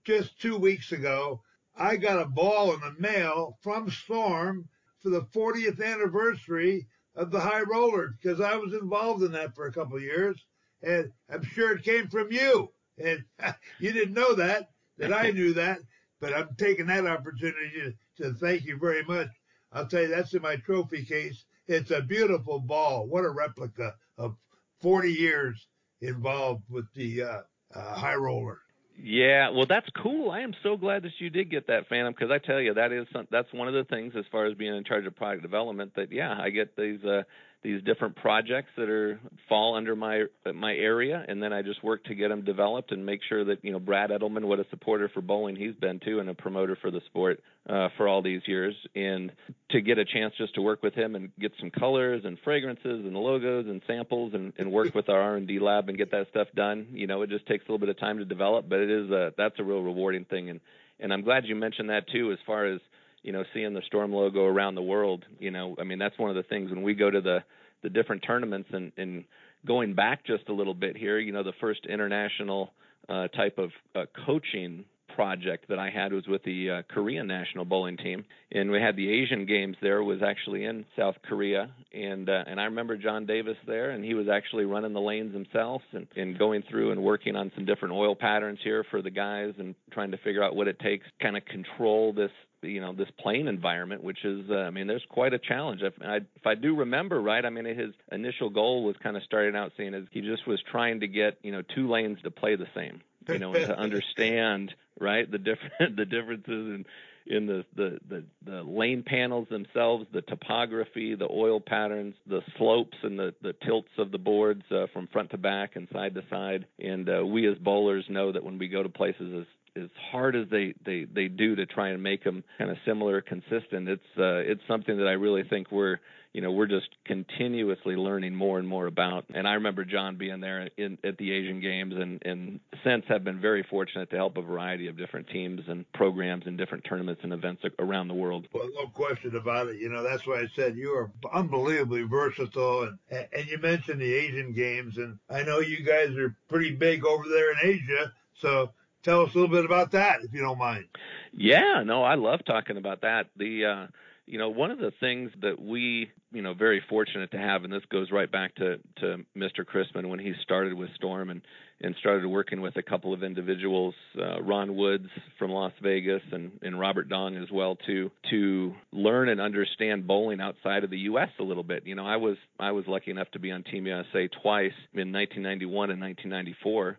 just 0.06 0.40
two 0.40 0.58
weeks 0.58 0.92
ago, 0.92 1.42
I 1.76 1.98
got 1.98 2.22
a 2.22 2.26
ball 2.26 2.74
in 2.74 2.80
the 2.80 2.96
mail 3.00 3.58
from 3.62 3.90
Storm 3.90 4.70
for 5.02 5.10
the 5.10 5.24
40th 5.24 5.84
anniversary 5.84 6.88
of 7.16 7.32
the 7.32 7.40
high 7.40 7.62
roller 7.62 8.16
because 8.22 8.42
I 8.42 8.56
was 8.56 8.74
involved 8.74 9.24
in 9.24 9.32
that 9.34 9.56
for 9.56 9.68
a 9.68 9.72
couple 9.72 9.98
of 9.98 10.04
years. 10.04 10.38
And 10.84 11.12
I'm 11.30 11.44
sure 11.44 11.74
it 11.74 11.84
came 11.84 12.08
from 12.08 12.32
you. 12.32 12.72
And 12.98 13.24
you 13.80 13.92
didn't 13.92 14.14
know 14.14 14.34
that, 14.36 14.70
that 14.98 15.14
I 15.14 15.32
knew 15.32 15.54
that, 15.54 15.80
but 16.20 16.34
I'm 16.34 16.56
taking 16.58 16.88
that 16.88 17.08
opportunity 17.08 17.94
to, 18.18 18.24
to 18.24 18.34
thank 18.34 18.66
you 18.66 18.78
very 18.78 19.04
much. 19.04 19.30
I'll 19.72 19.88
tell 19.88 20.02
you, 20.02 20.08
that's 20.08 20.34
in 20.34 20.42
my 20.42 20.56
trophy 20.58 21.04
case. 21.04 21.46
It's 21.68 21.92
a 21.92 22.02
beautiful 22.02 22.60
ball. 22.60 23.08
What 23.08 23.26
a 23.26 23.30
replica 23.30 23.96
of 24.18 24.36
40 24.82 25.12
years 25.12 25.68
involved 26.02 26.64
with 26.70 26.86
the 26.94 27.24
uh, 27.24 27.42
uh, 27.74 27.94
high 27.96 28.16
roller. 28.16 28.60
Yeah, 28.98 29.50
well, 29.50 29.66
that's 29.68 29.90
cool. 30.02 30.32
I 30.32 30.42
am 30.42 30.54
so 30.64 30.78
glad 30.78 31.04
that 31.04 31.12
you 31.20 31.30
did 31.30 31.52
get 31.52 31.68
that 31.68 31.88
Phantom 31.90 32.14
because 32.14 32.32
I 32.32 32.38
tell 32.38 32.62
you 32.62 32.74
that 32.76 32.92
is 32.92 33.08
some, 33.12 33.28
that's 33.30 33.52
one 33.52 33.68
of 33.68 33.74
the 33.74 33.84
things 33.84 34.14
as 34.18 34.24
far 34.32 34.46
as 34.46 34.56
being 34.56 34.76
in 34.76 34.84
charge 34.86 35.06
of 35.06 35.16
product 35.16 35.42
development 35.42 35.94
that 35.96 36.12
yeah 36.12 36.34
I 36.40 36.50
get 36.50 36.76
these 36.78 37.04
uh, 37.04 37.24
these 37.66 37.82
different 37.82 38.16
projects 38.16 38.70
that 38.78 38.90
are 38.90 39.20
fall 39.50 39.76
under 39.76 39.96
my 39.96 40.26
my 40.54 40.74
area, 40.74 41.26
and 41.28 41.42
then 41.42 41.52
I 41.52 41.64
just 41.64 41.84
work 41.84 42.04
to 42.06 42.14
get 42.14 42.30
them 42.30 42.44
developed 42.44 42.92
and 42.92 43.04
make 43.04 43.22
sure 43.28 43.44
that 43.46 43.66
you 43.66 43.72
know 43.72 43.80
Brad 43.80 44.12
Edelman, 44.12 44.46
what 44.46 44.60
a 44.60 44.66
supporter 44.70 45.10
for 45.12 45.22
bowling 45.22 45.56
he's 45.56 45.74
been 45.74 46.00
too, 46.00 46.20
and 46.20 46.30
a 46.30 46.36
promoter 46.36 46.78
for 46.80 46.92
the 46.92 47.02
sport 47.08 47.42
uh, 47.68 47.90
for 47.98 48.08
all 48.08 48.22
these 48.22 48.42
years, 48.46 48.76
and 48.96 49.32
to 49.72 49.82
get 49.82 49.98
a 49.98 50.06
chance 50.06 50.36
just 50.38 50.54
to 50.56 50.62
work 50.62 50.84
with 50.84 50.94
him 50.94 51.16
and 51.16 51.32
get 51.40 51.54
some 51.60 51.72
colors 51.72 52.22
and 52.24 52.38
fragrances 52.44 53.04
and 53.04 53.16
logos 53.16 53.66
and 53.66 53.82
samples 53.88 54.36
and, 54.36 54.54
and 54.60 54.72
work 54.72 54.94
with 54.94 55.10
our 55.10 55.20
R 55.20 55.36
and 55.36 55.48
D 55.48 55.58
lab 55.60 55.90
and 55.90 55.98
get 55.98 56.12
that 56.12 56.28
stuff 56.30 56.48
done. 56.56 56.90
You 56.92 57.08
know, 57.08 57.24
it 57.24 57.32
just 57.32 57.48
takes 57.48 57.64
a 57.64 57.72
little 57.72 57.80
bit 57.80 57.90
of 57.90 58.00
time 58.00 58.20
to 58.20 58.26
develop, 58.26 58.70
but 58.70 58.80
it 58.80 58.92
is 58.92 59.10
a 59.10 59.34
that's 59.36 59.56
a 59.58 59.64
real 59.64 59.82
rewarding 59.82 60.26
thing, 60.26 60.52
and 60.52 60.60
and 61.00 61.12
I'm 61.12 61.24
glad 61.24 61.46
you 61.46 61.56
mentioned 61.56 61.90
that 61.90 62.08
too, 62.10 62.32
as 62.32 62.38
far 62.46 62.68
as 62.68 62.80
you 63.26 63.32
know, 63.32 63.44
seeing 63.56 63.74
the 63.74 63.82
Storm 63.88 64.14
logo 64.14 64.46
around 64.46 64.76
the 64.76 64.84
world. 64.84 65.26
You 65.40 65.50
know, 65.50 65.76
I 65.80 65.84
mean, 65.84 65.98
that's 65.98 66.18
one 66.20 66.30
of 66.30 66.36
the 66.36 66.44
things 66.44 66.70
when 66.70 66.84
we 66.84 66.94
go 66.94 67.10
to 67.10 67.22
the 67.22 67.40
the 67.82 67.90
different 67.90 68.24
tournaments 68.26 68.70
and, 68.72 68.92
and 68.98 69.26
going 69.66 69.94
back 69.94 70.26
just 70.26 70.48
a 70.48 70.54
little 70.54 70.74
bit 70.76 70.96
here. 70.96 71.20
You 71.20 71.32
know, 71.32 71.44
the 71.44 71.54
first 71.60 71.88
international 71.88 72.72
uh, 73.10 73.28
type 73.30 73.58
of 73.58 73.72
uh, 73.96 74.06
coaching 74.26 74.86
project 75.16 75.70
that 75.70 75.80
I 75.80 75.90
had 75.90 76.12
was 76.12 76.28
with 76.28 76.44
the 76.44 76.70
uh, 76.70 76.82
Korean 76.94 77.26
national 77.26 77.66
bowling 77.66 77.98
team, 77.98 78.26
and 78.52 78.70
we 78.70 78.82
had 78.82 78.96
the 78.96 79.10
Asian 79.10 79.46
Games 79.46 79.78
there. 79.82 80.04
Was 80.04 80.22
actually 80.22 80.66
in 80.66 80.86
South 80.98 81.16
Korea, 81.28 81.72
and 81.94 82.30
uh, 82.30 82.44
and 82.46 82.60
I 82.60 82.66
remember 82.66 82.98
John 82.98 83.26
Davis 83.26 83.58
there, 83.66 83.92
and 83.92 84.04
he 84.04 84.14
was 84.14 84.28
actually 84.28 84.66
running 84.66 84.94
the 84.94 85.02
lanes 85.02 85.34
himself 85.34 85.82
and, 85.94 86.08
and 86.16 86.38
going 86.38 86.64
through 86.70 86.92
and 86.92 87.02
working 87.02 87.36
on 87.36 87.52
some 87.56 87.66
different 87.66 87.94
oil 87.94 88.16
patterns 88.16 88.60
here 88.64 88.86
for 88.92 89.02
the 89.02 89.10
guys 89.10 89.54
and 89.58 89.74
trying 89.92 90.12
to 90.12 90.18
figure 90.18 90.44
out 90.44 90.56
what 90.56 90.68
it 90.68 90.80
takes 90.80 91.06
kind 91.22 91.38
of 91.38 91.46
control 91.46 92.14
this 92.14 92.32
you 92.62 92.82
know 92.82 92.94
this 92.94 93.10
plane 93.20 93.48
environment, 93.48 94.04
which 94.04 94.24
is 94.26 94.50
uh, 94.50 94.56
I 94.56 94.70
mean 94.70 94.88
there's 94.88 95.06
quite 95.10 95.34
a 95.34 95.40
challenge. 95.40 95.82
If 95.82 95.94
I, 96.02 96.18
if 96.18 96.46
I 96.46 96.56
do 96.56 96.76
remember 96.76 97.22
right, 97.22 97.44
I 97.46 97.50
mean 97.50 97.66
his 97.66 97.94
initial 98.12 98.50
goal 98.50 98.84
was 98.84 98.96
kind 99.02 99.16
of 99.16 99.24
starting 99.24 99.56
out 99.56 99.72
saying 99.78 99.94
as 99.94 100.04
he 100.12 100.22
just 100.22 100.48
was 100.48 100.60
trying 100.70 101.00
to 101.00 101.08
get 101.08 101.38
you 101.42 101.52
know 101.52 101.62
two 101.74 101.90
lanes 101.90 102.18
to 102.24 102.32
play 102.32 102.56
the 102.56 102.68
same, 102.76 103.02
you 103.28 103.40
know, 103.40 103.54
and 103.54 103.68
to 103.68 103.78
understand 103.78 104.74
right 105.00 105.30
the 105.30 105.38
different 105.38 105.96
the 105.98 106.06
differences 106.06 106.48
in 106.48 106.86
in 107.28 107.48
the, 107.48 107.66
the 107.76 108.00
the 108.08 108.24
the 108.46 108.64
lane 108.64 109.04
panels 109.04 109.48
themselves, 109.50 110.06
the 110.14 110.22
topography, 110.22 111.16
the 111.16 111.28
oil 111.30 111.60
patterns, 111.60 112.16
the 112.28 112.42
slopes 112.58 112.98
and 113.04 113.18
the 113.18 113.34
the 113.42 113.54
tilts 113.66 113.90
of 113.98 114.12
the 114.12 114.18
boards 114.18 114.64
uh, 114.72 114.86
from 114.94 115.08
front 115.08 115.32
to 115.32 115.38
back 115.38 115.76
and 115.76 115.88
side 115.92 116.14
to 116.16 116.24
side. 116.30 116.66
And 116.80 117.10
uh, 117.10 117.26
we 117.26 117.48
as 117.48 117.58
bowlers 117.58 118.06
know 118.10 118.32
that 118.32 118.44
when 118.44 118.60
we 118.60 118.68
go 118.68 118.84
to 118.84 118.90
places 118.90 119.34
as 119.42 119.46
as 119.76 119.90
hard 120.12 120.36
as 120.36 120.48
they 120.50 120.74
they 120.86 121.06
they 121.06 121.28
do 121.28 121.56
to 121.56 121.66
try 121.66 121.90
and 121.90 122.02
make 122.02 122.24
them 122.24 122.44
kind 122.58 122.72
of 122.72 122.78
similar, 122.86 123.22
consistent, 123.22 123.90
it's 123.90 124.04
uh, 124.18 124.38
it's 124.38 124.62
something 124.68 124.98
that 124.98 125.08
I 125.08 125.14
really 125.14 125.44
think 125.44 125.72
we're 125.72 126.00
you 126.34 126.42
know 126.42 126.52
we're 126.52 126.68
just 126.68 126.88
continuously 127.06 127.96
learning 127.96 128.36
more 128.36 128.60
and 128.60 128.68
more 128.68 128.88
about. 128.88 129.26
And 129.34 129.48
I 129.48 129.54
remember 129.54 129.86
John 129.86 130.18
being 130.18 130.40
there 130.40 130.70
in, 130.78 130.98
at 131.04 131.18
the 131.18 131.32
Asian 131.32 131.60
Games, 131.60 131.94
and 131.96 132.22
and 132.26 132.60
since 132.84 133.06
have 133.08 133.24
been 133.24 133.40
very 133.40 133.64
fortunate 133.70 134.10
to 134.12 134.16
help 134.16 134.38
a 134.38 134.42
variety 134.42 134.88
of 134.88 134.98
different 134.98 135.28
teams 135.30 135.62
and 135.68 135.92
programs 135.94 136.46
and 136.46 136.58
different 136.58 136.84
tournaments 136.84 137.22
and 137.24 137.34
events 137.34 137.64
around 137.80 138.08
the 138.08 138.14
world. 138.14 138.48
Well, 138.54 138.70
no 138.74 138.88
question 138.88 139.36
about 139.36 139.68
it. 139.68 139.78
You 139.78 139.90
know 139.90 140.04
that's 140.04 140.26
why 140.26 140.40
I 140.40 140.48
said 140.56 140.76
you 140.76 140.92
are 140.92 141.12
unbelievably 141.34 142.04
versatile, 142.04 142.84
and 142.84 142.98
and 143.10 143.48
you 143.48 143.58
mentioned 143.58 144.02
the 144.02 144.14
Asian 144.14 144.54
Games, 144.54 144.98
and 144.98 145.20
I 145.30 145.44
know 145.44 145.60
you 145.60 145.84
guys 145.84 146.16
are 146.18 146.36
pretty 146.50 146.72
big 146.72 147.06
over 147.06 147.28
there 147.28 147.52
in 147.52 147.58
Asia, 147.64 148.14
so 148.40 148.72
tell 149.06 149.22
us 149.22 149.34
a 149.34 149.38
little 149.38 149.56
bit 149.56 149.64
about 149.64 149.92
that, 149.92 150.20
if 150.24 150.34
you 150.34 150.42
don't 150.42 150.58
mind. 150.58 150.86
Yeah, 151.32 151.84
no, 151.86 152.04
I 152.04 152.16
love 152.16 152.42
talking 152.46 152.78
about 152.78 153.02
that. 153.02 153.28
The 153.38 153.66
uh, 153.66 153.88
you 154.26 154.40
know, 154.40 154.50
one 154.50 154.72
of 154.72 154.80
the 154.80 154.92
things 155.00 155.32
that 155.42 155.62
we, 155.62 156.10
you 156.32 156.42
know, 156.42 156.56
very 156.56 156.82
fortunate 156.90 157.30
to 157.32 157.38
have, 157.38 157.64
and 157.64 157.72
this 157.72 157.84
goes 157.92 158.12
right 158.12 158.32
back 158.32 158.56
to 158.56 158.78
to 159.02 159.18
Mr. 159.38 159.64
Chrisman 159.64 160.10
when 160.10 160.20
he 160.20 160.34
started 160.42 160.74
with 160.74 160.90
Storm 160.96 161.30
and 161.30 161.42
and 161.82 161.94
started 162.00 162.26
working 162.26 162.62
with 162.62 162.78
a 162.78 162.82
couple 162.82 163.14
of 163.14 163.22
individuals, 163.22 163.94
uh, 164.18 164.42
Ron 164.42 164.76
Woods 164.78 165.10
from 165.38 165.52
Las 165.52 165.74
Vegas 165.84 166.24
and 166.32 166.52
and 166.64 166.80
Robert 166.80 167.08
Dong 167.08 167.38
as 167.38 167.52
well 167.52 167.76
too, 167.76 168.10
to 168.32 168.74
learn 168.92 169.30
and 169.30 169.40
understand 169.40 170.08
bowling 170.08 170.42
outside 170.42 170.84
of 170.84 170.90
the 170.90 171.00
U.S. 171.00 171.30
a 171.40 171.44
little 171.44 171.64
bit. 171.64 171.86
You 171.86 171.94
know, 171.94 172.06
I 172.06 172.16
was 172.16 172.38
I 172.60 172.72
was 172.72 172.86
lucky 172.88 173.12
enough 173.12 173.30
to 173.32 173.40
be 173.40 173.52
on 173.52 173.64
Team 173.64 173.86
USA 173.86 174.28
twice 174.42 174.74
in 174.94 175.12
1991 175.12 175.92
and 175.92 176.02
1994 176.02 176.98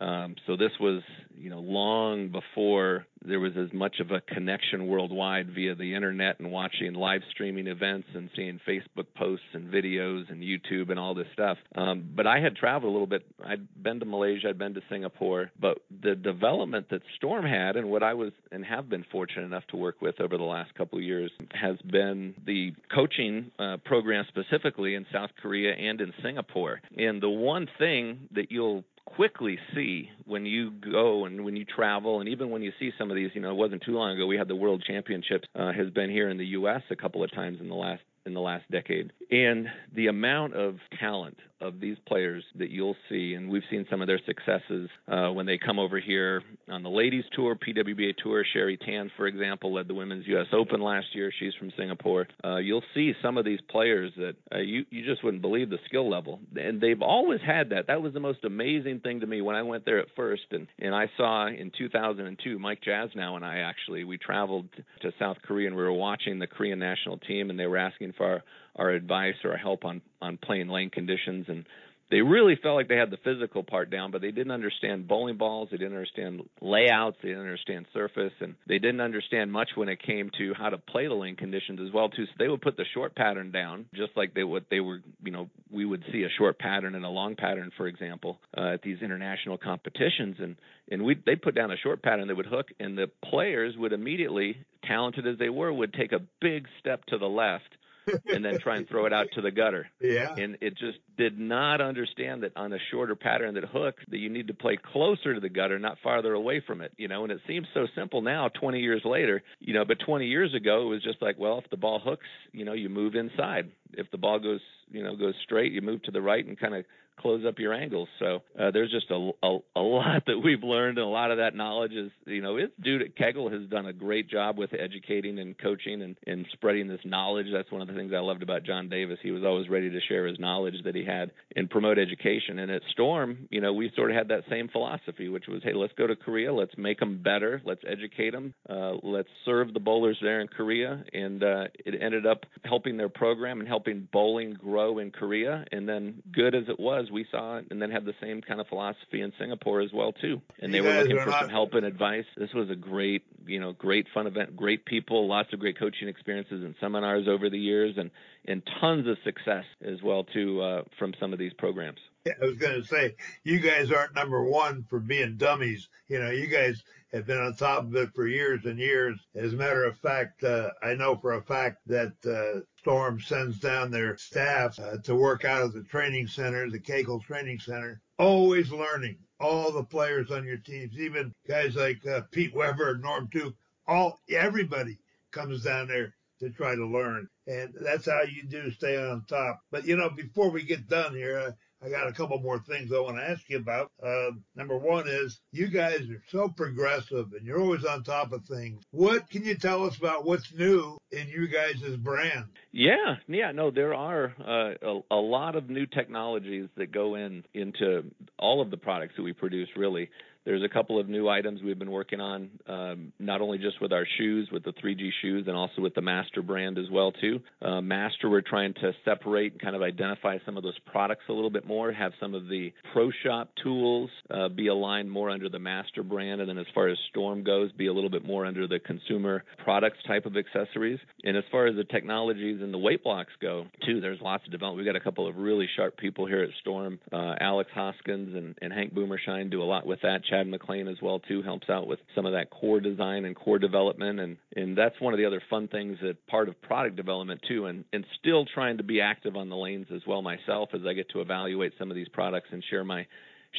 um, 0.00 0.36
so 0.46 0.56
this 0.56 0.72
was, 0.80 1.02
you 1.36 1.50
know, 1.50 1.60
long 1.60 2.28
before 2.28 3.06
there 3.24 3.40
was 3.40 3.52
as 3.56 3.72
much 3.72 4.00
of 4.00 4.10
a 4.10 4.20
connection 4.20 4.86
worldwide 4.86 5.50
via 5.54 5.74
the 5.74 5.94
internet 5.94 6.40
and 6.40 6.50
watching 6.50 6.94
live 6.94 7.20
streaming 7.30 7.66
events 7.66 8.08
and 8.14 8.30
seeing 8.34 8.58
Facebook 8.66 9.06
posts 9.14 9.46
and 9.52 9.72
videos 9.72 10.30
and 10.30 10.42
YouTube 10.42 10.90
and 10.90 10.98
all 10.98 11.14
this 11.14 11.26
stuff. 11.32 11.58
Um, 11.76 12.08
but 12.16 12.26
I 12.26 12.40
had 12.40 12.56
traveled 12.56 12.90
a 12.90 12.92
little 12.92 13.06
bit. 13.06 13.24
I'd 13.44 13.82
been 13.82 14.00
to 14.00 14.06
Malaysia, 14.06 14.48
I'd 14.48 14.58
been 14.58 14.74
to 14.74 14.82
Singapore, 14.90 15.50
but 15.60 15.78
the 16.02 16.14
development 16.14 16.88
that 16.90 17.02
Storm 17.16 17.44
had 17.44 17.76
and 17.76 17.88
what 17.90 18.02
I 18.02 18.14
was 18.14 18.32
and 18.50 18.64
have 18.64 18.88
been 18.88 19.04
fortunate 19.12 19.44
enough 19.44 19.66
to 19.68 19.76
work 19.76 20.00
with 20.00 20.20
over 20.20 20.36
the 20.36 20.42
last 20.42 20.74
couple 20.74 20.98
of 20.98 21.04
years 21.04 21.30
has 21.52 21.76
been 21.82 22.34
the 22.46 22.72
coaching 22.92 23.50
uh, 23.58 23.76
program 23.84 24.24
specifically 24.28 24.94
in 24.94 25.06
South 25.12 25.30
Korea 25.40 25.74
and 25.74 26.00
in 26.00 26.12
Singapore. 26.22 26.80
And 26.96 27.22
the 27.22 27.30
one 27.30 27.68
thing 27.78 28.28
that 28.34 28.50
you'll 28.50 28.84
quickly 29.06 29.58
see 29.74 30.08
when 30.24 30.46
you 30.46 30.70
go 30.70 31.24
and 31.26 31.44
when 31.44 31.56
you 31.56 31.64
travel 31.64 32.20
and 32.20 32.28
even 32.28 32.50
when 32.50 32.62
you 32.62 32.72
see 32.78 32.90
some 32.98 33.10
of 33.10 33.16
these 33.16 33.30
you 33.34 33.40
know 33.40 33.50
it 33.50 33.56
wasn't 33.56 33.82
too 33.82 33.92
long 33.92 34.14
ago 34.14 34.26
we 34.26 34.36
had 34.36 34.48
the 34.48 34.56
world 34.56 34.82
championships 34.86 35.46
uh, 35.54 35.72
has 35.72 35.90
been 35.90 36.08
here 36.08 36.30
in 36.30 36.38
the 36.38 36.46
US 36.46 36.82
a 36.90 36.96
couple 36.96 37.22
of 37.22 37.30
times 37.32 37.58
in 37.60 37.68
the 37.68 37.74
last 37.74 38.02
in 38.26 38.34
the 38.34 38.40
last 38.40 38.64
decade. 38.70 39.12
And 39.30 39.68
the 39.94 40.08
amount 40.08 40.54
of 40.54 40.76
talent 40.98 41.38
of 41.62 41.80
these 41.80 41.96
players 42.06 42.44
that 42.56 42.70
you'll 42.70 42.96
see, 43.08 43.34
and 43.34 43.48
we've 43.48 43.62
seen 43.70 43.86
some 43.88 44.00
of 44.00 44.08
their 44.08 44.20
successes 44.26 44.90
uh, 45.08 45.28
when 45.28 45.46
they 45.46 45.58
come 45.58 45.78
over 45.78 46.00
here 46.00 46.42
on 46.68 46.82
the 46.82 46.90
ladies 46.90 47.24
tour, 47.32 47.56
PWBA 47.56 48.16
tour. 48.16 48.44
Cherie 48.52 48.76
Tan, 48.76 49.10
for 49.16 49.26
example, 49.26 49.72
led 49.72 49.88
the 49.88 49.94
women's 49.94 50.26
U.S. 50.26 50.46
Open 50.52 50.80
last 50.80 51.06
year. 51.14 51.32
She's 51.38 51.54
from 51.54 51.72
Singapore. 51.78 52.26
Uh, 52.44 52.56
you'll 52.56 52.82
see 52.94 53.12
some 53.22 53.38
of 53.38 53.44
these 53.44 53.60
players 53.70 54.12
that 54.16 54.34
uh, 54.52 54.58
you 54.58 54.84
you 54.90 55.04
just 55.04 55.22
wouldn't 55.22 55.42
believe 55.42 55.70
the 55.70 55.78
skill 55.86 56.10
level, 56.10 56.40
and 56.56 56.80
they've 56.80 57.00
always 57.00 57.40
had 57.40 57.70
that. 57.70 57.86
That 57.86 58.02
was 58.02 58.12
the 58.12 58.20
most 58.20 58.44
amazing 58.44 59.00
thing 59.00 59.20
to 59.20 59.26
me 59.26 59.40
when 59.40 59.54
I 59.54 59.62
went 59.62 59.84
there 59.84 60.00
at 60.00 60.08
first, 60.16 60.42
and 60.50 60.66
and 60.80 60.94
I 60.94 61.10
saw 61.16 61.46
in 61.46 61.70
2002 61.76 62.58
Mike 62.58 62.80
Jasnow 62.86 63.36
and 63.36 63.44
I 63.44 63.58
actually 63.58 64.04
we 64.04 64.18
traveled 64.18 64.68
to 65.02 65.12
South 65.18 65.36
Korea 65.42 65.68
and 65.68 65.76
we 65.76 65.82
were 65.82 65.92
watching 65.92 66.38
the 66.38 66.46
Korean 66.46 66.80
national 66.80 67.18
team, 67.18 67.50
and 67.50 67.58
they 67.58 67.66
were 67.66 67.78
asking 67.78 68.11
for 68.16 68.26
our, 68.26 68.42
our 68.76 68.90
advice 68.90 69.34
or 69.44 69.52
our 69.52 69.58
help 69.58 69.84
on 69.84 70.02
on 70.20 70.38
playing 70.38 70.68
lane 70.68 70.90
conditions. 70.90 71.46
And 71.48 71.64
they 72.12 72.20
really 72.20 72.56
felt 72.62 72.76
like 72.76 72.88
they 72.88 72.96
had 72.96 73.10
the 73.10 73.16
physical 73.24 73.62
part 73.62 73.88
down, 73.90 74.10
but 74.10 74.20
they 74.20 74.32
didn't 74.32 74.52
understand 74.52 75.08
bowling 75.08 75.38
balls, 75.38 75.70
they 75.70 75.78
didn't 75.78 75.94
understand 75.94 76.42
layouts, 76.60 77.16
they 77.22 77.30
didn't 77.30 77.44
understand 77.44 77.86
surface, 77.94 78.34
and 78.40 78.54
they 78.68 78.78
didn't 78.78 79.00
understand 79.00 79.50
much 79.50 79.70
when 79.76 79.88
it 79.88 79.98
came 80.02 80.30
to 80.36 80.52
how 80.52 80.68
to 80.68 80.76
play 80.76 81.08
the 81.08 81.14
lane 81.14 81.36
conditions 81.36 81.80
as 81.80 81.90
well 81.90 82.10
too. 82.10 82.26
So 82.26 82.32
they 82.38 82.48
would 82.48 82.60
put 82.60 82.76
the 82.76 82.84
short 82.92 83.14
pattern 83.16 83.50
down, 83.50 83.86
just 83.94 84.10
like 84.14 84.34
they 84.34 84.44
would 84.44 84.66
they 84.70 84.80
were 84.80 85.00
you 85.24 85.32
know 85.32 85.48
we 85.70 85.86
would 85.86 86.04
see 86.12 86.24
a 86.24 86.28
short 86.36 86.58
pattern 86.58 86.94
and 86.94 87.04
a 87.06 87.08
long 87.08 87.34
pattern, 87.34 87.70
for 87.78 87.86
example, 87.86 88.38
uh, 88.58 88.74
at 88.74 88.82
these 88.82 88.98
international 89.00 89.56
competitions, 89.56 90.36
and 90.38 90.56
and 90.90 91.02
we 91.02 91.16
they 91.24 91.34
put 91.34 91.54
down 91.54 91.70
a 91.70 91.78
short 91.78 92.02
pattern 92.02 92.28
they 92.28 92.34
would 92.34 92.44
hook, 92.44 92.66
and 92.78 92.98
the 92.98 93.10
players 93.24 93.74
would 93.78 93.94
immediately, 93.94 94.58
talented 94.86 95.26
as 95.26 95.38
they 95.38 95.48
were, 95.48 95.72
would 95.72 95.94
take 95.94 96.12
a 96.12 96.20
big 96.42 96.66
step 96.78 97.06
to 97.06 97.16
the 97.16 97.24
left 97.24 97.74
and 98.26 98.44
then 98.44 98.58
try 98.58 98.76
and 98.76 98.88
throw 98.88 99.06
it 99.06 99.12
out 99.12 99.28
to 99.34 99.40
the 99.40 99.50
gutter. 99.50 99.88
Yeah. 100.00 100.34
And 100.34 100.58
it 100.60 100.76
just 100.76 100.98
did 101.16 101.38
not 101.38 101.80
understand 101.80 102.42
that 102.42 102.56
on 102.56 102.72
a 102.72 102.78
shorter 102.90 103.14
pattern 103.14 103.54
that 103.54 103.64
hook 103.64 103.96
that 104.08 104.18
you 104.18 104.28
need 104.28 104.48
to 104.48 104.54
play 104.54 104.78
closer 104.92 105.34
to 105.34 105.40
the 105.40 105.48
gutter, 105.48 105.78
not 105.78 105.98
farther 106.02 106.32
away 106.32 106.62
from 106.66 106.80
it. 106.80 106.92
You 106.96 107.08
know, 107.08 107.22
and 107.24 107.32
it 107.32 107.40
seems 107.46 107.66
so 107.74 107.86
simple 107.94 108.22
now, 108.22 108.48
20 108.48 108.80
years 108.80 109.02
later. 109.04 109.42
You 109.60 109.74
know, 109.74 109.84
but 109.84 109.98
20 110.04 110.26
years 110.26 110.54
ago 110.54 110.82
it 110.82 110.90
was 110.90 111.02
just 111.02 111.22
like, 111.22 111.38
well, 111.38 111.58
if 111.58 111.70
the 111.70 111.76
ball 111.76 112.00
hooks, 112.00 112.26
you 112.52 112.64
know, 112.64 112.72
you 112.72 112.88
move 112.88 113.14
inside. 113.14 113.70
If 113.92 114.10
the 114.10 114.18
ball 114.18 114.38
goes, 114.38 114.60
you 114.90 115.02
know, 115.02 115.16
goes 115.16 115.34
straight, 115.42 115.72
you 115.72 115.82
move 115.82 116.02
to 116.04 116.10
the 116.10 116.22
right 116.22 116.44
and 116.44 116.58
kind 116.58 116.74
of 116.74 116.84
close 117.18 117.44
up 117.46 117.58
your 117.58 117.72
angles. 117.72 118.08
So 118.18 118.42
uh, 118.58 118.70
there's 118.70 118.90
just 118.90 119.10
a, 119.10 119.30
a, 119.42 119.58
a 119.76 119.80
lot 119.80 120.24
that 120.26 120.38
we've 120.42 120.62
learned, 120.62 120.98
and 120.98 121.06
a 121.06 121.10
lot 121.10 121.30
of 121.30 121.38
that 121.38 121.54
knowledge 121.54 121.92
is, 121.92 122.10
you 122.26 122.42
know, 122.42 122.56
it's 122.56 122.72
due 122.82 122.98
to 122.98 123.08
Kegel 123.08 123.50
has 123.50 123.68
done 123.68 123.86
a 123.86 123.92
great 123.92 124.28
job 124.28 124.58
with 124.58 124.70
educating 124.72 125.38
and 125.38 125.56
coaching 125.58 126.02
and, 126.02 126.16
and 126.26 126.46
spreading 126.52 126.88
this 126.88 127.00
knowledge. 127.04 127.46
That's 127.52 127.70
one 127.70 127.82
of 127.82 127.88
the 127.88 127.94
things 127.94 128.12
I 128.14 128.20
loved 128.20 128.42
about 128.42 128.64
John 128.64 128.88
Davis. 128.88 129.18
He 129.22 129.30
was 129.30 129.44
always 129.44 129.68
ready 129.68 129.90
to 129.90 130.00
share 130.08 130.26
his 130.26 130.38
knowledge 130.38 130.74
that 130.84 130.94
he 130.94 131.04
had 131.04 131.30
and 131.54 131.70
promote 131.70 131.98
education. 131.98 132.58
And 132.58 132.70
at 132.70 132.82
Storm, 132.90 133.48
you 133.50 133.60
know, 133.60 133.72
we 133.72 133.92
sort 133.94 134.10
of 134.10 134.16
had 134.16 134.28
that 134.28 134.44
same 134.50 134.68
philosophy, 134.68 135.28
which 135.28 135.44
was, 135.48 135.62
hey, 135.62 135.74
let's 135.74 135.92
go 135.94 136.06
to 136.06 136.16
Korea, 136.16 136.52
let's 136.52 136.76
make 136.76 136.98
them 136.98 137.22
better, 137.22 137.62
let's 137.64 137.82
educate 137.86 138.30
them, 138.30 138.54
uh, 138.68 138.94
let's 139.02 139.28
serve 139.44 139.72
the 139.72 139.80
bowlers 139.80 140.18
there 140.22 140.40
in 140.40 140.48
Korea, 140.48 141.04
and 141.12 141.42
uh, 141.42 141.64
it 141.84 142.00
ended 142.00 142.26
up 142.26 142.44
helping 142.64 142.96
their 142.96 143.08
program 143.08 143.60
and 143.60 143.68
helping 143.68 144.08
bowling 144.12 144.54
grow 144.54 144.98
in 144.98 145.10
Korea. 145.10 145.64
And 145.72 145.88
then, 145.88 146.22
good 146.32 146.54
as 146.54 146.64
it 146.68 146.80
was, 146.80 147.10
we 147.12 147.26
saw 147.30 147.58
it, 147.58 147.66
and 147.70 147.80
then 147.80 147.90
had 147.90 148.04
the 148.04 148.14
same 148.20 148.40
kind 148.40 148.60
of 148.60 148.66
philosophy 148.68 149.20
in 149.20 149.32
Singapore 149.38 149.80
as 149.80 149.92
well 149.92 150.12
too. 150.12 150.40
And 150.60 150.72
they 150.72 150.78
You 150.78 150.84
were 150.84 150.94
looking 150.94 151.18
for 151.18 151.30
not- 151.30 151.40
some 151.42 151.50
help 151.50 151.74
and 151.74 151.84
advice. 151.86 152.24
This 152.36 152.52
was 152.54 152.70
a 152.70 152.74
great, 152.74 153.22
you 153.46 153.60
know, 153.60 153.72
great 153.72 154.06
fun 154.14 154.26
event, 154.26 154.56
great 154.56 154.84
people, 154.84 155.28
lots 155.28 155.52
of 155.52 155.60
great 155.60 155.78
coaching 155.78 156.08
experiences 156.08 156.64
and 156.64 156.74
seminars 156.80 157.28
over 157.28 157.48
the 157.50 157.58
years, 157.58 157.96
and 157.98 158.10
and 158.46 158.62
tons 158.80 159.06
of 159.06 159.18
success 159.22 159.64
as 159.84 160.02
well 160.02 160.24
too 160.24 160.60
uh, 160.60 160.82
from 160.98 161.14
some 161.20 161.32
of 161.32 161.38
these 161.38 161.52
programs. 161.52 162.00
I 162.26 162.44
was 162.44 162.56
going 162.56 162.80
to 162.80 162.86
say, 162.86 163.16
you 163.42 163.58
guys 163.58 163.90
aren't 163.90 164.14
number 164.14 164.44
one 164.44 164.84
for 164.88 165.00
being 165.00 165.36
dummies. 165.36 165.88
You 166.08 166.20
know, 166.20 166.30
you 166.30 166.46
guys 166.46 166.82
have 167.12 167.26
been 167.26 167.40
on 167.40 167.54
top 167.54 167.84
of 167.84 167.96
it 167.96 168.10
for 168.14 168.26
years 168.26 168.64
and 168.64 168.78
years. 168.78 169.18
As 169.34 169.52
a 169.52 169.56
matter 169.56 169.84
of 169.84 169.98
fact, 169.98 170.44
uh, 170.44 170.70
I 170.82 170.94
know 170.94 171.16
for 171.16 171.32
a 171.32 171.42
fact 171.42 171.78
that 171.86 172.12
uh, 172.24 172.60
Storm 172.78 173.20
sends 173.20 173.58
down 173.58 173.90
their 173.90 174.16
staff 174.16 174.78
uh, 174.78 174.98
to 174.98 175.16
work 175.16 175.44
out 175.44 175.62
of 175.62 175.72
the 175.72 175.82
training 175.82 176.28
center, 176.28 176.70
the 176.70 176.78
Kegel 176.78 177.20
Training 177.20 177.58
Center, 177.58 178.00
always 178.18 178.70
learning. 178.70 179.18
All 179.40 179.72
the 179.72 179.82
players 179.82 180.30
on 180.30 180.44
your 180.44 180.58
teams, 180.58 180.96
even 181.00 181.34
guys 181.48 181.74
like 181.74 182.06
uh, 182.06 182.20
Pete 182.30 182.54
Weber, 182.54 182.98
Norm 182.98 183.28
Duke, 183.32 183.56
all 183.88 184.20
everybody 184.30 185.00
comes 185.32 185.64
down 185.64 185.88
there 185.88 186.14
to 186.38 186.50
try 186.50 186.76
to 186.76 186.86
learn, 186.86 187.28
and 187.48 187.74
that's 187.80 188.06
how 188.06 188.22
you 188.22 188.44
do 188.44 188.70
stay 188.70 188.96
on 188.96 189.24
top. 189.28 189.60
But 189.72 189.84
you 189.84 189.96
know, 189.96 190.10
before 190.10 190.50
we 190.50 190.62
get 190.62 190.88
done 190.88 191.12
here, 191.14 191.38
uh, 191.38 191.50
I 191.84 191.88
got 191.90 192.06
a 192.06 192.12
couple 192.12 192.38
more 192.38 192.60
things 192.60 192.92
I 192.92 193.00
want 193.00 193.16
to 193.16 193.28
ask 193.28 193.42
you 193.48 193.56
about. 193.56 193.90
Uh, 194.02 194.30
number 194.54 194.78
one 194.78 195.08
is 195.08 195.40
you 195.50 195.68
guys 195.68 196.00
are 196.10 196.22
so 196.28 196.48
progressive 196.48 197.32
and 197.32 197.44
you're 197.44 197.60
always 197.60 197.84
on 197.84 198.04
top 198.04 198.32
of 198.32 198.44
things. 198.44 198.82
What 198.92 199.28
can 199.28 199.44
you 199.44 199.56
tell 199.56 199.84
us 199.84 199.96
about 199.96 200.24
what's 200.24 200.52
new 200.54 200.96
in 201.10 201.28
you 201.28 201.48
guys' 201.48 201.96
brand? 201.96 202.46
Yeah, 202.70 203.16
yeah, 203.26 203.50
no, 203.52 203.70
there 203.70 203.94
are 203.94 204.32
uh, 204.40 204.74
a, 204.80 205.00
a 205.10 205.16
lot 205.16 205.56
of 205.56 205.68
new 205.68 205.86
technologies 205.86 206.68
that 206.76 206.92
go 206.92 207.16
in 207.16 207.44
into 207.52 208.04
all 208.38 208.62
of 208.62 208.70
the 208.70 208.76
products 208.76 209.14
that 209.16 209.22
we 209.22 209.32
produce. 209.32 209.68
Really, 209.76 210.08
there's 210.44 210.62
a 210.62 210.68
couple 210.68 210.98
of 210.98 211.08
new 211.08 211.28
items 211.28 211.60
we've 211.62 211.78
been 211.78 211.90
working 211.90 212.20
on, 212.20 212.50
um, 212.66 213.12
not 213.18 213.40
only 213.40 213.58
just 213.58 213.80
with 213.80 213.92
our 213.92 214.06
shoes, 214.18 214.48
with 214.52 214.64
the 214.64 214.72
3G 214.72 215.10
shoes, 215.20 215.44
and 215.46 215.56
also 215.56 215.80
with 215.80 215.94
the 215.94 216.00
Master 216.00 216.42
brand 216.42 216.78
as 216.78 216.90
well 216.90 217.12
too. 217.12 217.40
Uh, 217.60 217.80
Master, 217.80 218.28
we're 218.28 218.40
trying 218.40 218.74
to 218.74 218.92
separate 219.04 219.52
and 219.52 219.60
kind 219.60 219.76
of 219.76 219.82
identify 219.82 220.38
some 220.44 220.56
of 220.56 220.62
those 220.62 220.78
products 220.86 221.24
a 221.28 221.32
little 221.32 221.50
bit 221.50 221.66
more, 221.66 221.92
have 221.92 222.12
some 222.20 222.34
of 222.34 222.48
the 222.48 222.72
Pro 222.92 223.10
Shop 223.24 223.50
tools 223.62 224.10
uh, 224.30 224.48
be 224.48 224.68
aligned 224.68 225.10
more 225.10 225.30
under 225.30 225.48
the 225.48 225.58
Master 225.58 226.02
brand, 226.02 226.40
and 226.40 226.48
then 226.48 226.58
as 226.58 226.66
far 226.74 226.88
as 226.88 226.98
Storm 227.10 227.44
goes, 227.44 227.70
be 227.72 227.86
a 227.86 227.92
little 227.92 228.10
bit 228.10 228.24
more 228.24 228.44
under 228.44 228.66
the 228.66 228.80
consumer 228.80 229.44
products 229.64 229.98
type 230.06 230.26
of 230.26 230.36
accessories. 230.36 230.98
And 231.24 231.36
as 231.36 231.44
far 231.50 231.66
as 231.66 231.76
the 231.76 231.84
technologies 231.84 232.60
and 232.60 232.72
the 232.74 232.78
weight 232.78 233.04
blocks 233.04 233.32
go, 233.40 233.66
too, 233.86 234.00
there's 234.00 234.20
lots 234.20 234.44
of 234.44 234.50
development. 234.50 234.84
We've 234.84 234.92
got 234.92 235.00
a 235.00 235.04
couple 235.04 235.28
of 235.28 235.36
really 235.36 235.68
sharp 235.76 235.96
people 235.96 236.26
here 236.26 236.42
at 236.42 236.50
Storm. 236.60 236.98
Uh, 237.12 237.34
Alex 237.40 237.70
Hoskins 237.74 238.34
and, 238.34 238.56
and 238.60 238.72
Hank 238.72 238.92
Boomershine 238.94 239.50
do 239.50 239.62
a 239.62 239.64
lot 239.64 239.86
with 239.86 240.00
that. 240.02 240.22
Chad 240.32 240.46
McLean 240.46 240.88
as 240.88 240.96
well 241.02 241.20
too 241.20 241.42
helps 241.42 241.68
out 241.68 241.86
with 241.86 241.98
some 242.14 242.24
of 242.24 242.32
that 242.32 242.48
core 242.48 242.80
design 242.80 243.26
and 243.26 243.36
core 243.36 243.58
development, 243.58 244.18
and 244.18 244.38
and 244.56 244.76
that's 244.76 244.98
one 244.98 245.12
of 245.12 245.18
the 245.18 245.26
other 245.26 245.42
fun 245.50 245.68
things 245.68 245.98
that 246.00 246.26
part 246.26 246.48
of 246.48 246.60
product 246.62 246.96
development 246.96 247.42
too, 247.46 247.66
and 247.66 247.84
and 247.92 248.06
still 248.18 248.46
trying 248.46 248.78
to 248.78 248.82
be 248.82 249.02
active 249.02 249.36
on 249.36 249.50
the 249.50 249.56
lanes 249.56 249.88
as 249.94 250.00
well 250.06 250.22
myself 250.22 250.70
as 250.72 250.80
I 250.88 250.94
get 250.94 251.10
to 251.10 251.20
evaluate 251.20 251.74
some 251.78 251.90
of 251.90 251.96
these 251.96 252.08
products 252.08 252.48
and 252.50 252.64
share 252.70 252.82
my 252.82 253.06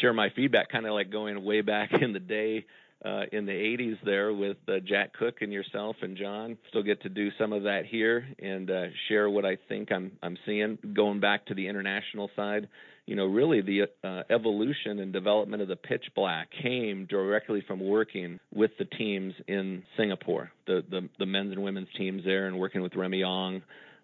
share 0.01 0.13
my 0.13 0.29
feedback, 0.35 0.71
kind 0.71 0.87
of 0.87 0.93
like 0.93 1.11
going 1.11 1.43
way 1.45 1.61
back 1.61 1.91
in 2.01 2.11
the 2.11 2.19
day 2.19 2.65
uh, 3.05 3.23
in 3.31 3.45
the 3.45 3.51
80s 3.51 3.97
there 4.03 4.33
with 4.33 4.57
uh, 4.67 4.79
Jack 4.83 5.13
Cook 5.13 5.41
and 5.41 5.53
yourself 5.53 5.97
and 6.01 6.17
John. 6.17 6.57
Still 6.69 6.83
get 6.83 7.03
to 7.03 7.09
do 7.09 7.29
some 7.37 7.53
of 7.53 7.63
that 7.63 7.85
here 7.85 8.25
and 8.39 8.71
uh, 8.71 8.85
share 9.09 9.29
what 9.29 9.45
I 9.45 9.57
think 9.69 9.91
I'm 9.91 10.13
I'm 10.23 10.37
seeing. 10.47 10.79
Going 10.95 11.19
back 11.19 11.45
to 11.47 11.53
the 11.53 11.67
international 11.67 12.31
side, 12.35 12.67
you 13.05 13.15
know, 13.15 13.25
really 13.25 13.61
the 13.61 13.83
uh, 14.03 14.23
evolution 14.29 14.99
and 14.99 15.11
development 15.11 15.61
of 15.61 15.67
the 15.67 15.75
pitch 15.75 16.05
black 16.15 16.49
came 16.61 17.05
directly 17.05 17.63
from 17.67 17.79
working 17.79 18.39
with 18.53 18.71
the 18.79 18.85
teams 18.85 19.33
in 19.47 19.83
Singapore, 19.97 20.51
the 20.67 20.83
the, 20.89 21.09
the 21.19 21.25
men's 21.25 21.51
and 21.51 21.63
women's 21.63 21.89
teams 21.97 22.23
there, 22.23 22.47
and 22.47 22.57
working 22.57 22.81
with 22.81 22.95
Remy 22.95 23.23
Ong. 23.23 23.61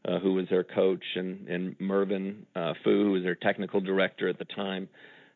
Uh, 0.07 0.17
who 0.19 0.33
was 0.33 0.45
their 0.49 0.63
coach, 0.63 1.03
and, 1.15 1.45
and 1.49 1.75
Mervyn 1.77 2.45
uh, 2.55 2.71
Fu, 2.85 3.03
who 3.03 3.12
was 3.12 3.23
their 3.23 3.35
technical 3.35 3.81
director 3.81 4.29
at 4.29 4.39
the 4.39 4.45
time 4.45 4.88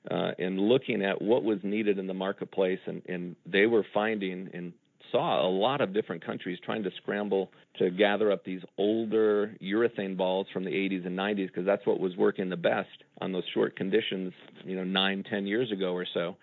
uh, 0.10 0.32
and 0.38 0.60
looking 0.60 1.04
at 1.04 1.22
what 1.22 1.44
was 1.44 1.60
needed 1.64 1.98
in 1.98 2.08
the 2.08 2.14
marketplace, 2.14 2.80
and, 2.86 3.02
and 3.08 3.36
they 3.46 3.66
were 3.66 3.86
finding 3.94 4.50
and 4.54 4.74
saw 5.14 5.48
a 5.48 5.48
lot 5.48 5.80
of 5.80 5.94
different 5.94 6.26
countries 6.26 6.60
trying 6.66 6.84
to 6.84 6.90
scramble 6.98 7.52
to 7.78 7.90
gather 7.90 8.32
up 8.32 8.44
these 8.44 8.62
older 8.78 9.56
urethane 9.62 10.18
balls 10.18 10.48
from 10.52 10.66
the 10.66 10.72
80s 10.72 11.06
and 11.06 11.18
90s 11.18 11.48
because 11.48 11.66
that's 11.66 11.86
what 11.86 12.00
was 12.00 12.18
working 12.18 12.50
the 12.50 12.58
best 12.58 12.90
on 13.22 13.32
those 13.32 13.44
short 13.54 13.78
conditions, 13.78 14.34
you 14.66 14.76
know, 14.76 14.84
nine, 14.84 15.24
ten 15.30 15.48
years 15.48 15.72
ago 15.72 15.94
or 15.94 16.06
so. 16.14 16.36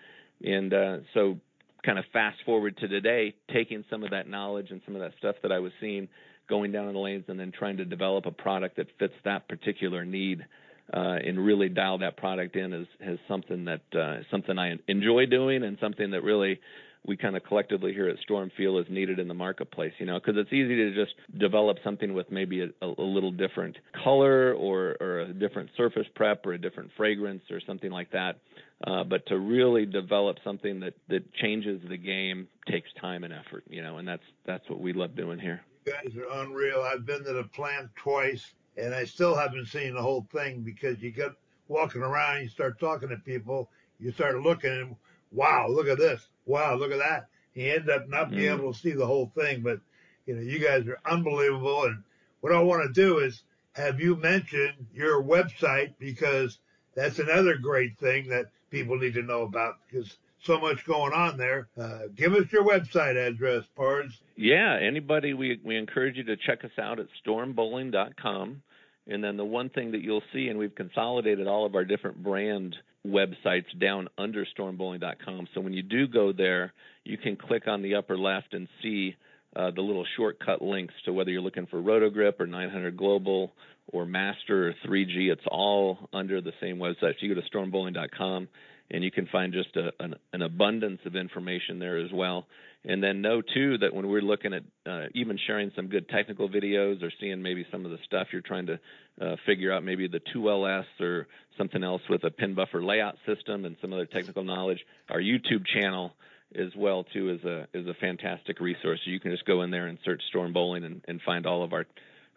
And 0.43 0.73
uh, 0.73 0.97
so, 1.13 1.39
kind 1.85 1.99
of 1.99 2.05
fast 2.13 2.39
forward 2.47 2.77
to 2.79 2.89
today, 2.89 3.35
taking 3.53 3.85
some 3.91 4.05
of 4.05 4.11
that 4.11 4.29
knowledge 4.29 4.71
and 4.71 4.81
some 4.87 4.95
of 4.95 5.03
that 5.03 5.13
stuff 5.19 5.37
that 5.43 5.51
I 5.51 5.59
was 5.59 5.73
seeing 5.81 6.09
going 6.49 6.73
down 6.73 6.89
in 6.89 6.95
the 6.95 7.01
lanes, 7.01 7.25
and 7.29 7.39
then 7.39 7.53
trying 7.57 7.77
to 7.79 7.85
develop 7.85 8.27
a 8.27 8.31
product 8.31 8.77
that 8.77 8.87
fits 8.99 9.15
that 9.25 9.49
particular 9.49 10.05
need 10.05 10.45
uh, 10.93 11.17
and 11.25 11.45
really 11.45 11.69
dial 11.69 11.99
that 11.99 12.17
product 12.17 12.57
in 12.57 12.73
is, 12.73 12.87
is 13.01 13.19
something 13.29 13.67
that 13.67 13.83
uh, 13.99 14.23
something 14.31 14.59
I 14.59 14.75
enjoy 14.89 15.27
doing 15.27 15.63
and 15.63 15.79
something 15.81 16.11
that 16.11 16.23
really 16.23 16.61
we 17.07 17.17
kind 17.17 17.37
of 17.37 17.43
collectively 17.45 17.93
here 17.93 18.09
at 18.09 18.19
Storm 18.19 18.51
feel 18.57 18.79
is 18.79 18.87
needed 18.91 19.19
in 19.19 19.29
the 19.29 19.35
marketplace. 19.35 19.93
You 19.99 20.07
know, 20.07 20.21
because 20.21 20.35
it's 20.37 20.53
easy 20.53 20.77
to 20.77 20.95
just 20.95 21.15
develop 21.39 21.79
something 21.83 22.13
with 22.15 22.31
maybe 22.31 22.61
a, 22.63 22.69
a 22.83 22.87
little 23.03 23.31
different 23.31 23.77
color 24.05 24.53
or, 24.55 24.97
or 25.01 25.21
a 25.21 25.33
different 25.33 25.71
surface 25.77 26.07
prep 26.15 26.45
or 26.47 26.53
a 26.53 26.59
different 26.59 26.91
fragrance 26.97 27.43
or 27.51 27.61
something 27.67 27.91
like 27.91 28.11
that. 28.13 28.39
Uh, 28.87 29.05
but 29.05 29.27
to 29.27 29.39
really 29.39 29.87
develop 29.87 30.39
something 30.45 30.81
that 30.81 30.95
that 31.09 31.33
changes 31.35 31.81
the 31.89 31.97
game 31.97 32.49
takes 32.71 32.89
time 33.01 33.25
and 33.25 33.33
effort. 33.33 33.65
You 33.69 33.83
know, 33.83 33.99
and 33.99 34.07
that's 34.07 34.25
that's 34.47 34.69
what 34.69 34.81
we 34.81 34.93
love 34.93 35.17
doing 35.17 35.39
here. 35.39 35.61
You 35.87 35.93
guys 35.93 36.17
are 36.17 36.43
unreal. 36.43 36.83
I've 36.83 37.07
been 37.07 37.25
to 37.25 37.33
the 37.33 37.45
plant 37.45 37.89
twice. 37.97 38.55
and 38.77 38.95
I 38.95 39.05
still 39.05 39.35
haven't 39.35 39.67
seen 39.67 39.95
the 39.95 40.03
whole 40.03 40.27
thing 40.33 40.61
because 40.61 41.01
you 41.03 41.11
get 41.11 41.31
walking 41.69 42.03
around, 42.03 42.43
you 42.43 42.49
start 42.49 42.79
talking 42.79 43.09
to 43.09 43.17
people, 43.17 43.71
you 43.99 44.13
start 44.13 44.41
looking 44.41 44.71
and 44.71 44.97
wow, 45.33 45.69
look 45.69 45.89
at 45.89 45.99
this, 45.99 46.27
wow, 46.47 46.75
look 46.75 46.93
at 46.93 46.99
that. 46.99 47.27
He 47.53 47.71
end 47.71 47.91
up 47.91 48.09
not 48.09 48.31
being 48.31 48.51
Mm. 48.51 48.59
able 48.61 48.73
to 48.73 48.79
see 48.79 48.93
the 48.93 49.07
whole 49.07 49.33
thing, 49.35 49.61
but 49.63 49.81
you 50.27 50.35
know, 50.37 50.43
you 50.43 50.59
guys 50.59 50.87
are 50.87 50.99
unbelievable. 51.07 51.85
And 51.85 52.03
what 52.41 52.53
I 52.53 52.61
want 52.61 52.83
to 52.87 52.93
do 52.93 53.19
is 53.19 53.43
have 53.73 54.01
you 54.01 54.17
mention 54.17 54.73
your 54.95 55.23
website 55.23 55.95
because 55.99 56.59
that's 56.95 57.19
another 57.19 57.57
great 57.57 57.99
thing 57.99 58.29
that 58.29 58.47
people 58.71 58.97
need 58.97 59.15
to 59.15 59.23
know 59.23 59.43
about 59.43 59.77
because 59.91 60.17
so 60.43 60.59
much 60.59 60.85
going 60.87 61.13
on 61.13 61.37
there. 61.37 61.69
Uh, 61.77 62.03
give 62.15 62.35
us 62.35 62.51
your 62.53 62.65
website 62.65 63.17
address, 63.17 63.65
Pards. 63.77 64.21
Yeah, 64.37 64.79
anybody, 64.81 65.35
we 65.35 65.61
we 65.63 65.77
encourage 65.77 66.17
you 66.17 66.25
to 66.25 66.37
check 66.37 66.65
us 66.65 66.79
out 66.79 66.99
at 66.99 67.09
stormbowling.com. 67.27 68.63
And 69.07 69.23
then 69.25 69.37
the 69.37 69.45
one 69.45 69.71
thing 69.71 69.93
that 69.93 70.03
you'll 70.03 70.23
see, 70.33 70.49
and 70.49 70.59
we've 70.59 70.75
consolidated 70.75 71.47
all 71.47 71.67
of 71.67 71.75
our 71.75 71.85
different 71.85 72.23
brand 72.23 72.77
websites 73.07 73.79
down 73.81 74.09
under 74.19 74.47
stormbowling.com. 74.59 75.49
So 75.55 75.61
when 75.61 75.73
you 75.73 75.83
do 75.83 76.07
go 76.07 76.33
there, 76.33 76.73
you 77.05 77.17
can 77.17 77.37
click 77.37 77.67
on 77.67 77.83
the 77.83 77.95
upper 77.95 78.17
left 78.19 78.53
and 78.53 78.69
see 78.83 79.17
uh, 79.57 79.71
the 79.71 79.81
little 79.81 80.07
shortcut 80.17 80.63
links 80.63 80.95
to 81.05 81.13
whether 81.13 81.31
you're 81.31 81.41
looking 81.41 81.67
for 81.67 81.81
Rotogrip 81.81 82.39
or 82.41 82.47
900 82.47 82.97
Global 82.97 83.53
or 83.89 84.07
Master 84.07 84.69
or 84.69 84.75
3G. 84.87 85.33
It's 85.33 85.43
all 85.51 85.99
under 86.13 86.41
the 86.41 86.53
same 86.61 86.79
website. 86.79 87.01
So 87.01 87.17
you 87.21 87.35
go 87.35 87.41
to 87.41 87.49
stormbowling.com 87.49 88.49
and 88.91 89.05
you 89.05 89.11
can 89.11 89.27
find 89.27 89.53
just 89.53 89.77
a, 89.77 89.93
an, 90.01 90.15
an 90.33 90.43
abundance 90.43 91.01
of 91.05 91.17
information 91.17 91.79
there 91.79 91.99
as 91.99 92.11
well. 92.13 92.47
And 92.85 93.03
then 93.03 93.21
know 93.21 93.43
too 93.43 93.79
that 93.79 93.95
when 93.95 94.09
we're 94.09 94.23
looking 94.23 94.55
at 94.55 94.63
uh, 94.91 95.07
even 95.15 95.39
sharing 95.47 95.71
some 95.77 95.89
good 95.89 96.09
technical 96.09 96.49
videos 96.49 97.03
or 97.03 97.11
seeing 97.21 97.43
maybe 97.43 97.67
some 97.71 97.85
of 97.85 97.91
the 97.91 97.99
stuff 98.05 98.29
you're 98.33 98.41
trying 98.41 98.67
to 98.67 98.81
uh, 99.21 99.37
figure 99.45 99.73
out, 99.73 99.85
maybe 99.85 100.09
the 100.09 100.21
2LS 100.35 100.87
or 101.01 101.27
something 101.59 101.85
else 101.85 102.01
with 102.09 102.25
a 102.25 102.31
pin 102.31 102.55
buffer 102.55 102.83
layout 102.83 103.17
system 103.27 103.67
and 103.67 103.77
some 103.83 103.93
other 103.93 104.07
technical 104.07 104.45
knowledge, 104.45 104.81
our 105.11 105.21
YouTube 105.21 105.67
channel 105.67 106.13
as 106.55 106.75
well 106.75 107.05
too 107.05 107.31
is 107.31 107.45
a 107.45 107.69
is 107.75 107.87
a 107.87 107.95
fantastic 107.95 108.61
resource. 108.61 109.01
So 109.05 109.11
you 109.11 109.21
can 109.21 109.31
just 109.31 109.45
go 109.45 109.63
in 109.63 109.71
there 109.71 109.87
and 109.87 109.99
search 110.05 110.23
Storm 110.29 110.53
Bowling 110.53 110.85
and, 110.85 111.05
and 111.07 111.21
find 111.23 111.47
all 111.47 111.63
of 111.63 111.73
our 111.73 111.87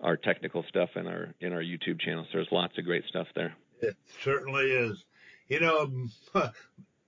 our 0.01 0.17
technical 0.17 0.63
stuff 0.69 0.89
in 0.95 1.07
our 1.07 1.33
in 1.39 1.53
our 1.53 1.61
YouTube 1.61 1.99
channel. 1.99 2.25
So 2.25 2.37
there's 2.37 2.51
lots 2.51 2.77
of 2.77 2.85
great 2.85 3.05
stuff 3.07 3.27
there. 3.35 3.55
It 3.81 3.95
certainly 4.21 4.65
is. 4.71 5.03
You 5.47 5.59
know, 5.59 6.07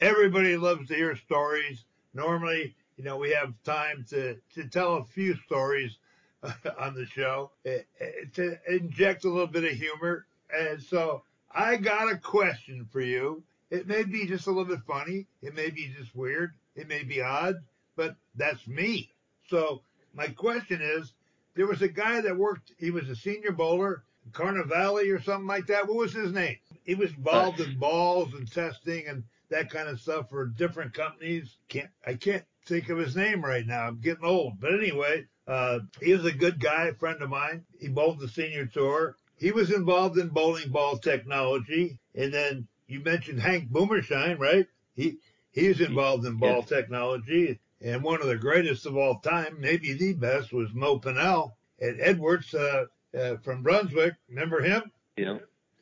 everybody 0.01 0.57
loves 0.57 0.87
to 0.87 0.95
hear 0.95 1.15
stories. 1.15 1.83
Normally, 2.13 2.75
you 2.97 3.03
know, 3.03 3.17
we 3.17 3.31
have 3.31 3.53
time 3.63 4.05
to, 4.09 4.37
to 4.55 4.67
tell 4.67 4.95
a 4.95 5.03
few 5.03 5.35
stories 5.45 5.97
on 6.79 6.93
the 6.93 7.05
show 7.05 7.51
eh, 7.65 7.79
eh, 7.99 8.11
to 8.33 8.57
inject 8.67 9.25
a 9.25 9.29
little 9.29 9.47
bit 9.47 9.63
of 9.63 9.71
humor. 9.71 10.25
And 10.55 10.81
so 10.81 11.23
I 11.51 11.77
got 11.77 12.11
a 12.11 12.17
question 12.17 12.87
for 12.91 13.01
you. 13.01 13.43
It 13.71 13.87
may 13.87 14.03
be 14.03 14.27
just 14.27 14.47
a 14.47 14.51
little 14.51 14.65
bit 14.65 14.85
funny. 14.85 15.27
It 15.41 15.55
may 15.55 15.69
be 15.69 15.91
just 15.97 16.15
weird. 16.15 16.53
It 16.75 16.87
may 16.87 17.03
be 17.03 17.21
odd, 17.21 17.55
but 17.95 18.15
that's 18.35 18.67
me. 18.67 19.11
So 19.49 19.81
my 20.13 20.27
question 20.27 20.81
is, 20.81 21.13
there 21.55 21.67
was 21.67 21.81
a 21.81 21.87
guy 21.87 22.21
that 22.21 22.37
worked, 22.37 22.73
he 22.77 22.91
was 22.91 23.09
a 23.09 23.15
senior 23.15 23.51
bowler, 23.51 24.03
Carnivale 24.33 25.09
or 25.09 25.21
something 25.21 25.47
like 25.47 25.67
that. 25.67 25.87
What 25.87 25.97
was 25.97 26.13
his 26.13 26.31
name? 26.33 26.57
He 26.85 26.95
was 26.95 27.11
involved 27.11 27.59
in 27.59 27.77
balls 27.77 28.33
and 28.33 28.49
testing 28.51 29.07
and 29.07 29.23
that 29.49 29.69
kind 29.69 29.89
of 29.89 29.99
stuff 29.99 30.29
for 30.29 30.47
different 30.47 30.93
companies. 30.93 31.57
Can't 31.67 31.89
I 32.05 32.13
can't 32.15 32.43
think 32.65 32.89
of 32.89 32.97
his 32.97 33.15
name 33.15 33.43
right 33.43 33.65
now. 33.65 33.87
I'm 33.87 33.99
getting 33.99 34.25
old. 34.25 34.59
But 34.59 34.73
anyway, 34.73 35.25
uh, 35.47 35.79
he 36.01 36.13
was 36.13 36.25
a 36.25 36.31
good 36.31 36.59
guy, 36.59 36.87
a 36.87 36.93
friend 36.93 37.21
of 37.21 37.29
mine. 37.29 37.65
He 37.79 37.89
bowled 37.89 38.19
the 38.19 38.27
senior 38.27 38.65
tour. 38.65 39.15
He 39.37 39.51
was 39.51 39.71
involved 39.71 40.17
in 40.17 40.29
bowling 40.29 40.69
ball 40.69 40.97
technology. 40.97 41.99
And 42.15 42.33
then 42.33 42.67
you 42.87 43.01
mentioned 43.01 43.39
Hank 43.41 43.69
Boomershine, 43.69 44.37
right? 44.37 44.67
He 44.95 45.17
he's 45.51 45.81
involved 45.81 46.25
in 46.25 46.37
ball 46.37 46.59
Yes. 46.59 46.69
technology. 46.69 47.59
And 47.81 48.03
one 48.03 48.21
of 48.21 48.27
the 48.27 48.37
greatest 48.37 48.85
of 48.85 48.95
all 48.95 49.19
time, 49.19 49.57
maybe 49.59 49.93
the 49.93 50.13
best, 50.13 50.53
was 50.53 50.73
Mo 50.73 50.99
Pinel 50.99 51.53
at 51.81 51.99
Edwards 51.99 52.53
uh, 52.53 52.85
uh, 53.15 53.37
from 53.37 53.63
Brunswick. 53.63 54.13
Remember 54.29 54.61
him? 54.61 54.91
Know. 55.17 55.39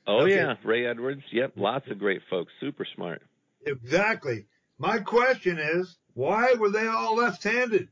Oh 0.07 0.23
Okay. 0.23 0.35
yeah, 0.35 0.55
Ray 0.63 0.85
Edwards. 0.85 1.21
Yep, 1.31 1.53
lots 1.55 1.89
of 1.89 1.99
great 1.99 2.21
folks. 2.29 2.51
Super 2.59 2.85
smart. 2.95 3.21
Exactly. 3.65 4.45
My 4.77 4.99
question 4.99 5.57
is, 5.59 5.95
why 6.13 6.53
were 6.59 6.69
they 6.71 6.87
all 6.87 7.15
left-handed? 7.15 7.87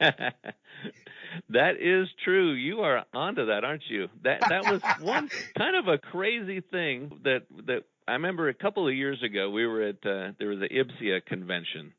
that 0.00 1.74
is 1.80 2.08
true. 2.24 2.52
You 2.52 2.80
are 2.80 3.04
onto 3.12 3.46
that, 3.46 3.64
aren't 3.64 3.82
you? 3.88 4.08
That 4.24 4.40
that 4.48 4.64
was 4.70 4.80
one 5.00 5.28
kind 5.58 5.76
of 5.76 5.88
a 5.88 5.98
crazy 5.98 6.60
thing 6.60 7.20
that 7.24 7.42
that 7.66 7.84
I 8.06 8.12
remember 8.12 8.48
a 8.48 8.54
couple 8.54 8.88
of 8.88 8.94
years 8.94 9.22
ago. 9.22 9.50
We 9.50 9.66
were 9.66 9.82
at 9.82 10.06
uh, 10.06 10.32
there 10.38 10.48
was 10.48 10.60
a 10.62 10.68
IBSIA 10.72 11.24
convention, 11.26 11.92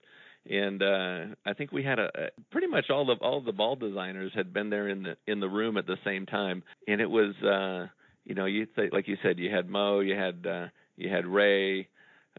and 0.50 0.82
uh, 0.82 1.36
I 1.46 1.54
think 1.54 1.72
we 1.72 1.84
had 1.84 2.00
a, 2.00 2.10
a 2.16 2.28
pretty 2.52 2.68
much 2.68 2.90
all 2.90 3.06
the 3.06 3.16
all 3.22 3.42
the 3.42 3.52
ball 3.52 3.76
designers 3.76 4.32
had 4.34 4.54
been 4.54 4.70
there 4.70 4.88
in 4.88 5.04
the 5.04 5.18
in 5.28 5.40
the 5.40 5.50
room 5.50 5.78
at 5.78 5.86
the 5.86 5.98
same 6.06 6.26
time, 6.26 6.64
and 6.88 7.02
it 7.02 7.10
was 7.10 7.36
uh, 7.44 7.88
you 8.30 8.36
know 8.36 8.46
you 8.46 8.68
say 8.76 8.90
like 8.92 9.08
you 9.08 9.18
said 9.24 9.40
you 9.40 9.50
had 9.50 9.68
Mo, 9.68 10.00
you 10.00 10.16
had 10.16 10.46
uh, 10.48 10.68
you 10.96 11.10
had 11.10 11.26
Ray, 11.26 11.90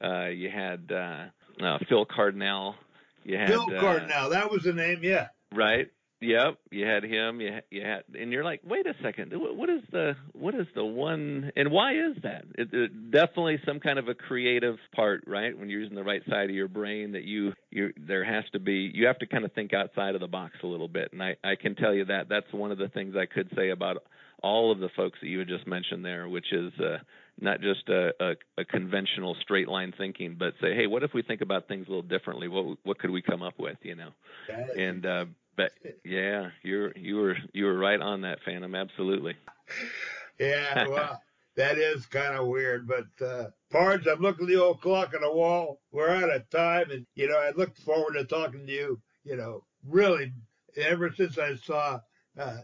uh, 0.03 0.27
you 0.27 0.49
had 0.49 0.91
uh, 0.91 1.25
uh, 1.63 1.79
Phil 1.89 2.07
Cardinal. 2.07 2.77
You 3.25 3.37
had 3.37 3.49
Bill 3.49 3.67
uh, 3.77 3.81
Cardinal, 3.81 4.31
that 4.31 4.51
was 4.51 4.63
the 4.63 4.73
name, 4.73 5.01
yeah. 5.03 5.29
Right. 5.53 5.91
Yep. 6.23 6.59
You 6.71 6.87
had 6.87 7.03
him. 7.03 7.41
You 7.41 7.53
had, 7.53 7.63
you 7.71 7.83
had, 7.83 8.03
and 8.15 8.31
you're 8.31 8.45
like, 8.45 8.61
wait 8.63 8.87
a 8.87 8.95
second. 9.03 9.33
What 9.33 9.57
what 9.57 9.71
is 9.71 9.81
the 9.91 10.17
what 10.33 10.55
is 10.55 10.67
the 10.75 10.85
one? 10.85 11.51
And 11.57 11.73
why 11.73 11.93
is 11.93 12.23
that? 12.23 12.45
It, 12.57 12.69
it, 12.73 13.11
definitely 13.11 13.59
some 13.65 13.81
kind 13.81 13.99
of 13.99 14.09
a 14.09 14.15
creative 14.15 14.77
part, 14.95 15.25
right? 15.27 15.59
When 15.59 15.71
you're 15.71 15.81
using 15.81 15.97
the 15.97 16.05
right 16.05 16.23
side 16.29 16.51
of 16.51 16.55
your 16.55 16.69
brain, 16.69 17.13
that 17.13 17.25
you 17.25 17.55
you 17.71 17.95
there 17.97 18.23
has 18.23 18.45
to 18.53 18.61
be. 18.61 18.91
You 18.93 19.07
have 19.07 19.19
to 19.21 19.27
kind 19.27 19.47
of 19.47 19.53
think 19.53 19.73
outside 19.73 20.15
of 20.15 20.21
the 20.21 20.29
box 20.29 20.57
a 20.63 20.67
little 20.67 20.89
bit. 20.89 21.13
And 21.13 21.23
I 21.23 21.37
I 21.43 21.57
can 21.57 21.75
tell 21.75 21.95
you 21.95 22.05
that 22.05 22.29
that's 22.29 22.53
one 22.53 22.71
of 22.71 22.77
the 22.77 22.89
things 22.89 23.17
I 23.17 23.25
could 23.25 23.51
say 23.57 23.71
about 23.71 24.03
all 24.43 24.73
of 24.73 24.79
the 24.79 24.89
folks 24.97 25.19
that 25.21 25.29
you 25.29 25.39
had 25.39 25.49
just 25.49 25.67
mentioned 25.67 26.05
there, 26.05 26.29
which 26.29 26.53
is 26.53 26.73
uh, 26.81 26.99
not 27.41 27.61
just 27.61 27.89
a, 27.89 28.13
a, 28.21 28.37
a 28.59 28.65
conventional 28.65 29.37
straight 29.43 29.69
line 29.69 29.93
thinking, 29.97 30.37
but 30.39 30.55
say, 30.61 30.75
hey, 30.75 30.87
what 30.87 31.03
if 31.03 31.13
we 31.15 31.23
think 31.23 31.41
about 31.41 31.69
things 31.69 31.87
a 31.87 31.91
little 31.91 32.03
differently? 32.03 32.49
What 32.49 32.79
what 32.85 32.99
could 32.99 33.11
we 33.11 33.23
come 33.23 33.43
up 33.43 33.59
with? 33.59 33.79
You 33.83 33.97
know 33.97 34.11
and 34.77 35.07
uh 35.07 35.25
but 35.57 35.73
yeah 36.05 36.51
you're 36.63 36.93
you 36.97 37.17
were 37.17 37.37
you 37.53 37.65
were 37.65 37.77
right 37.77 38.01
on 38.01 38.23
that 38.23 38.39
phantom 38.45 38.75
absolutely 38.75 39.37
Yeah, 40.39 40.89
well, 40.89 41.21
that 41.57 41.77
is 41.77 42.07
kind 42.07 42.35
of 42.35 42.47
weird, 42.47 42.89
but 42.89 43.23
uh, 43.23 43.51
Pards, 43.71 44.07
I'm 44.07 44.21
looking 44.21 44.47
at 44.47 44.49
the 44.49 44.63
old 44.63 44.81
clock 44.81 45.13
on 45.15 45.21
the 45.21 45.31
wall. 45.31 45.83
We're 45.93 46.09
out 46.09 46.35
of 46.35 46.49
time, 46.49 46.91
and 46.91 47.07
you 47.15 47.29
know, 47.29 47.37
I 47.37 47.51
look 47.51 47.77
forward 47.77 48.15
to 48.15 48.25
talking 48.25 48.67
to 48.67 48.73
you. 48.73 49.03
You 49.23 49.37
know, 49.37 49.65
really, 49.87 50.33
ever 50.79 51.13
since 51.15 51.37
I 51.37 51.57
saw 51.57 52.01
uh, 52.39 52.57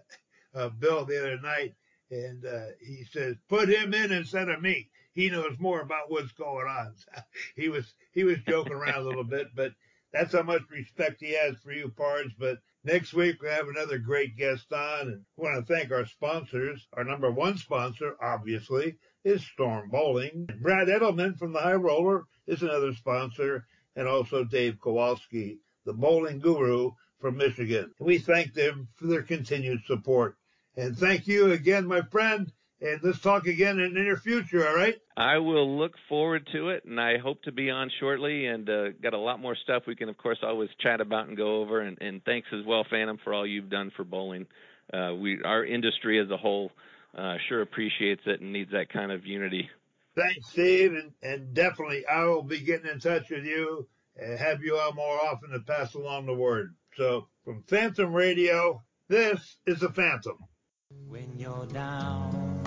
uh, 0.56 0.70
Bill 0.70 1.04
the 1.04 1.18
other 1.18 1.40
night, 1.40 1.74
and 2.10 2.44
uh, 2.44 2.66
he 2.80 3.04
says, 3.12 3.36
"Put 3.48 3.68
him 3.68 3.94
in 3.94 4.12
instead 4.12 4.48
of 4.48 4.62
me. 4.62 4.88
He 5.12 5.30
knows 5.30 5.56
more 5.58 5.80
about 5.80 6.10
what's 6.10 6.32
going 6.32 6.66
on." 6.66 6.94
he 7.56 7.68
was 7.68 7.94
he 8.12 8.24
was 8.24 8.38
joking 8.48 8.72
around 8.72 9.00
a 9.00 9.08
little 9.08 9.24
bit, 9.24 9.48
but 9.54 9.72
that's 10.12 10.32
how 10.32 10.42
much 10.42 10.62
respect 10.70 11.20
he 11.20 11.34
has 11.34 11.56
for 11.58 11.72
you, 11.72 11.88
Pards. 11.88 12.32
But 12.38 12.58
next 12.84 13.12
week 13.12 13.42
we 13.42 13.48
have 13.48 13.68
another 13.68 13.98
great 13.98 14.36
guest 14.36 14.72
on, 14.72 15.08
and 15.08 15.24
I 15.38 15.42
want 15.42 15.66
to 15.66 15.74
thank 15.74 15.92
our 15.92 16.06
sponsors. 16.06 16.88
Our 16.94 17.04
number 17.04 17.30
one 17.30 17.58
sponsor, 17.58 18.16
obviously, 18.22 18.96
is 19.24 19.44
Storm 19.44 19.90
Bowling. 19.90 20.48
Brad 20.62 20.88
Edelman 20.88 21.36
from 21.38 21.52
the 21.52 21.60
High 21.60 21.74
Roller 21.74 22.24
is 22.46 22.62
another 22.62 22.94
sponsor, 22.94 23.66
and 23.94 24.08
also 24.08 24.44
Dave 24.44 24.80
Kowalski, 24.80 25.58
the 25.84 25.92
bowling 25.92 26.38
guru 26.38 26.92
from 27.20 27.36
Michigan. 27.36 27.92
We 27.98 28.18
thank 28.18 28.54
them 28.54 28.88
for 28.94 29.06
their 29.06 29.22
continued 29.22 29.84
support. 29.86 30.36
And 30.76 30.96
thank 30.96 31.26
you 31.26 31.52
again, 31.52 31.86
my 31.86 32.02
friend. 32.02 32.52
And 32.80 33.00
let's 33.02 33.20
talk 33.20 33.46
again 33.46 33.80
in 33.80 33.94
the 33.94 34.00
near 34.00 34.16
future, 34.16 34.66
all 34.68 34.74
right? 34.74 34.96
i 35.16 35.38
will 35.38 35.78
look 35.78 35.94
forward 36.10 36.46
to 36.52 36.68
it 36.68 36.84
and 36.84 37.00
i 37.00 37.16
hope 37.16 37.42
to 37.42 37.50
be 37.50 37.70
on 37.70 37.90
shortly 38.00 38.44
and 38.44 38.68
uh 38.68 38.90
got 39.02 39.14
a 39.14 39.18
lot 39.18 39.40
more 39.40 39.56
stuff 39.64 39.84
we 39.86 39.96
can 39.96 40.10
of 40.10 40.18
course 40.18 40.36
always 40.42 40.68
chat 40.82 41.00
about 41.00 41.26
and 41.26 41.38
go 41.38 41.62
over 41.62 41.80
and, 41.80 41.96
and 42.02 42.22
thanks 42.26 42.46
as 42.52 42.66
well 42.66 42.84
phantom 42.90 43.18
for 43.24 43.32
all 43.32 43.46
you've 43.46 43.70
done 43.70 43.90
for 43.96 44.04
bowling 44.04 44.46
uh 44.92 45.14
we 45.14 45.40
our 45.42 45.64
industry 45.64 46.20
as 46.20 46.30
a 46.30 46.36
whole 46.36 46.70
uh 47.16 47.36
sure 47.48 47.62
appreciates 47.62 48.20
it 48.26 48.42
and 48.42 48.52
needs 48.52 48.72
that 48.72 48.92
kind 48.92 49.10
of 49.10 49.24
unity 49.24 49.70
Thanks, 50.16 50.48
Steve. 50.48 50.94
And, 50.94 51.12
and 51.22 51.52
definitely, 51.54 52.06
I 52.06 52.24
will 52.24 52.42
be 52.42 52.60
getting 52.60 52.90
in 52.90 52.98
touch 52.98 53.28
with 53.30 53.44
you 53.44 53.86
and 54.16 54.38
have 54.38 54.62
you 54.62 54.76
on 54.76 54.96
more 54.96 55.20
often 55.20 55.50
to 55.50 55.60
pass 55.60 55.94
along 55.94 56.24
the 56.24 56.34
word. 56.34 56.74
So, 56.96 57.28
from 57.44 57.62
Phantom 57.68 58.12
Radio, 58.12 58.82
this 59.08 59.58
is 59.66 59.80
the 59.80 59.90
Phantom. 59.90 60.38
When 60.88 61.36
you're 61.36 61.66
down 61.66 62.62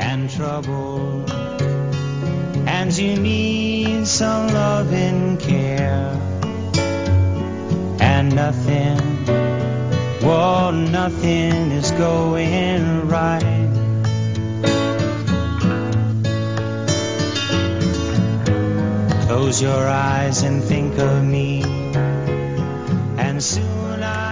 and 0.00 0.30
troubled, 0.30 1.30
and 1.30 2.96
you 2.96 3.18
need 3.20 4.06
some 4.06 4.48
love 4.48 4.90
and 4.94 5.38
care, 5.38 6.18
and 8.00 8.34
nothing, 8.34 9.26
well, 10.22 10.72
nothing 10.72 11.70
is 11.72 11.90
going 11.90 13.08
right. 13.08 13.70
Close 19.26 19.60
your 19.60 19.86
eyes 19.86 20.42
and 20.44 20.64
think 20.64 20.98
of 20.98 21.22
me, 21.22 21.62
and 23.18 23.42
soon 23.42 24.02
I 24.02 24.25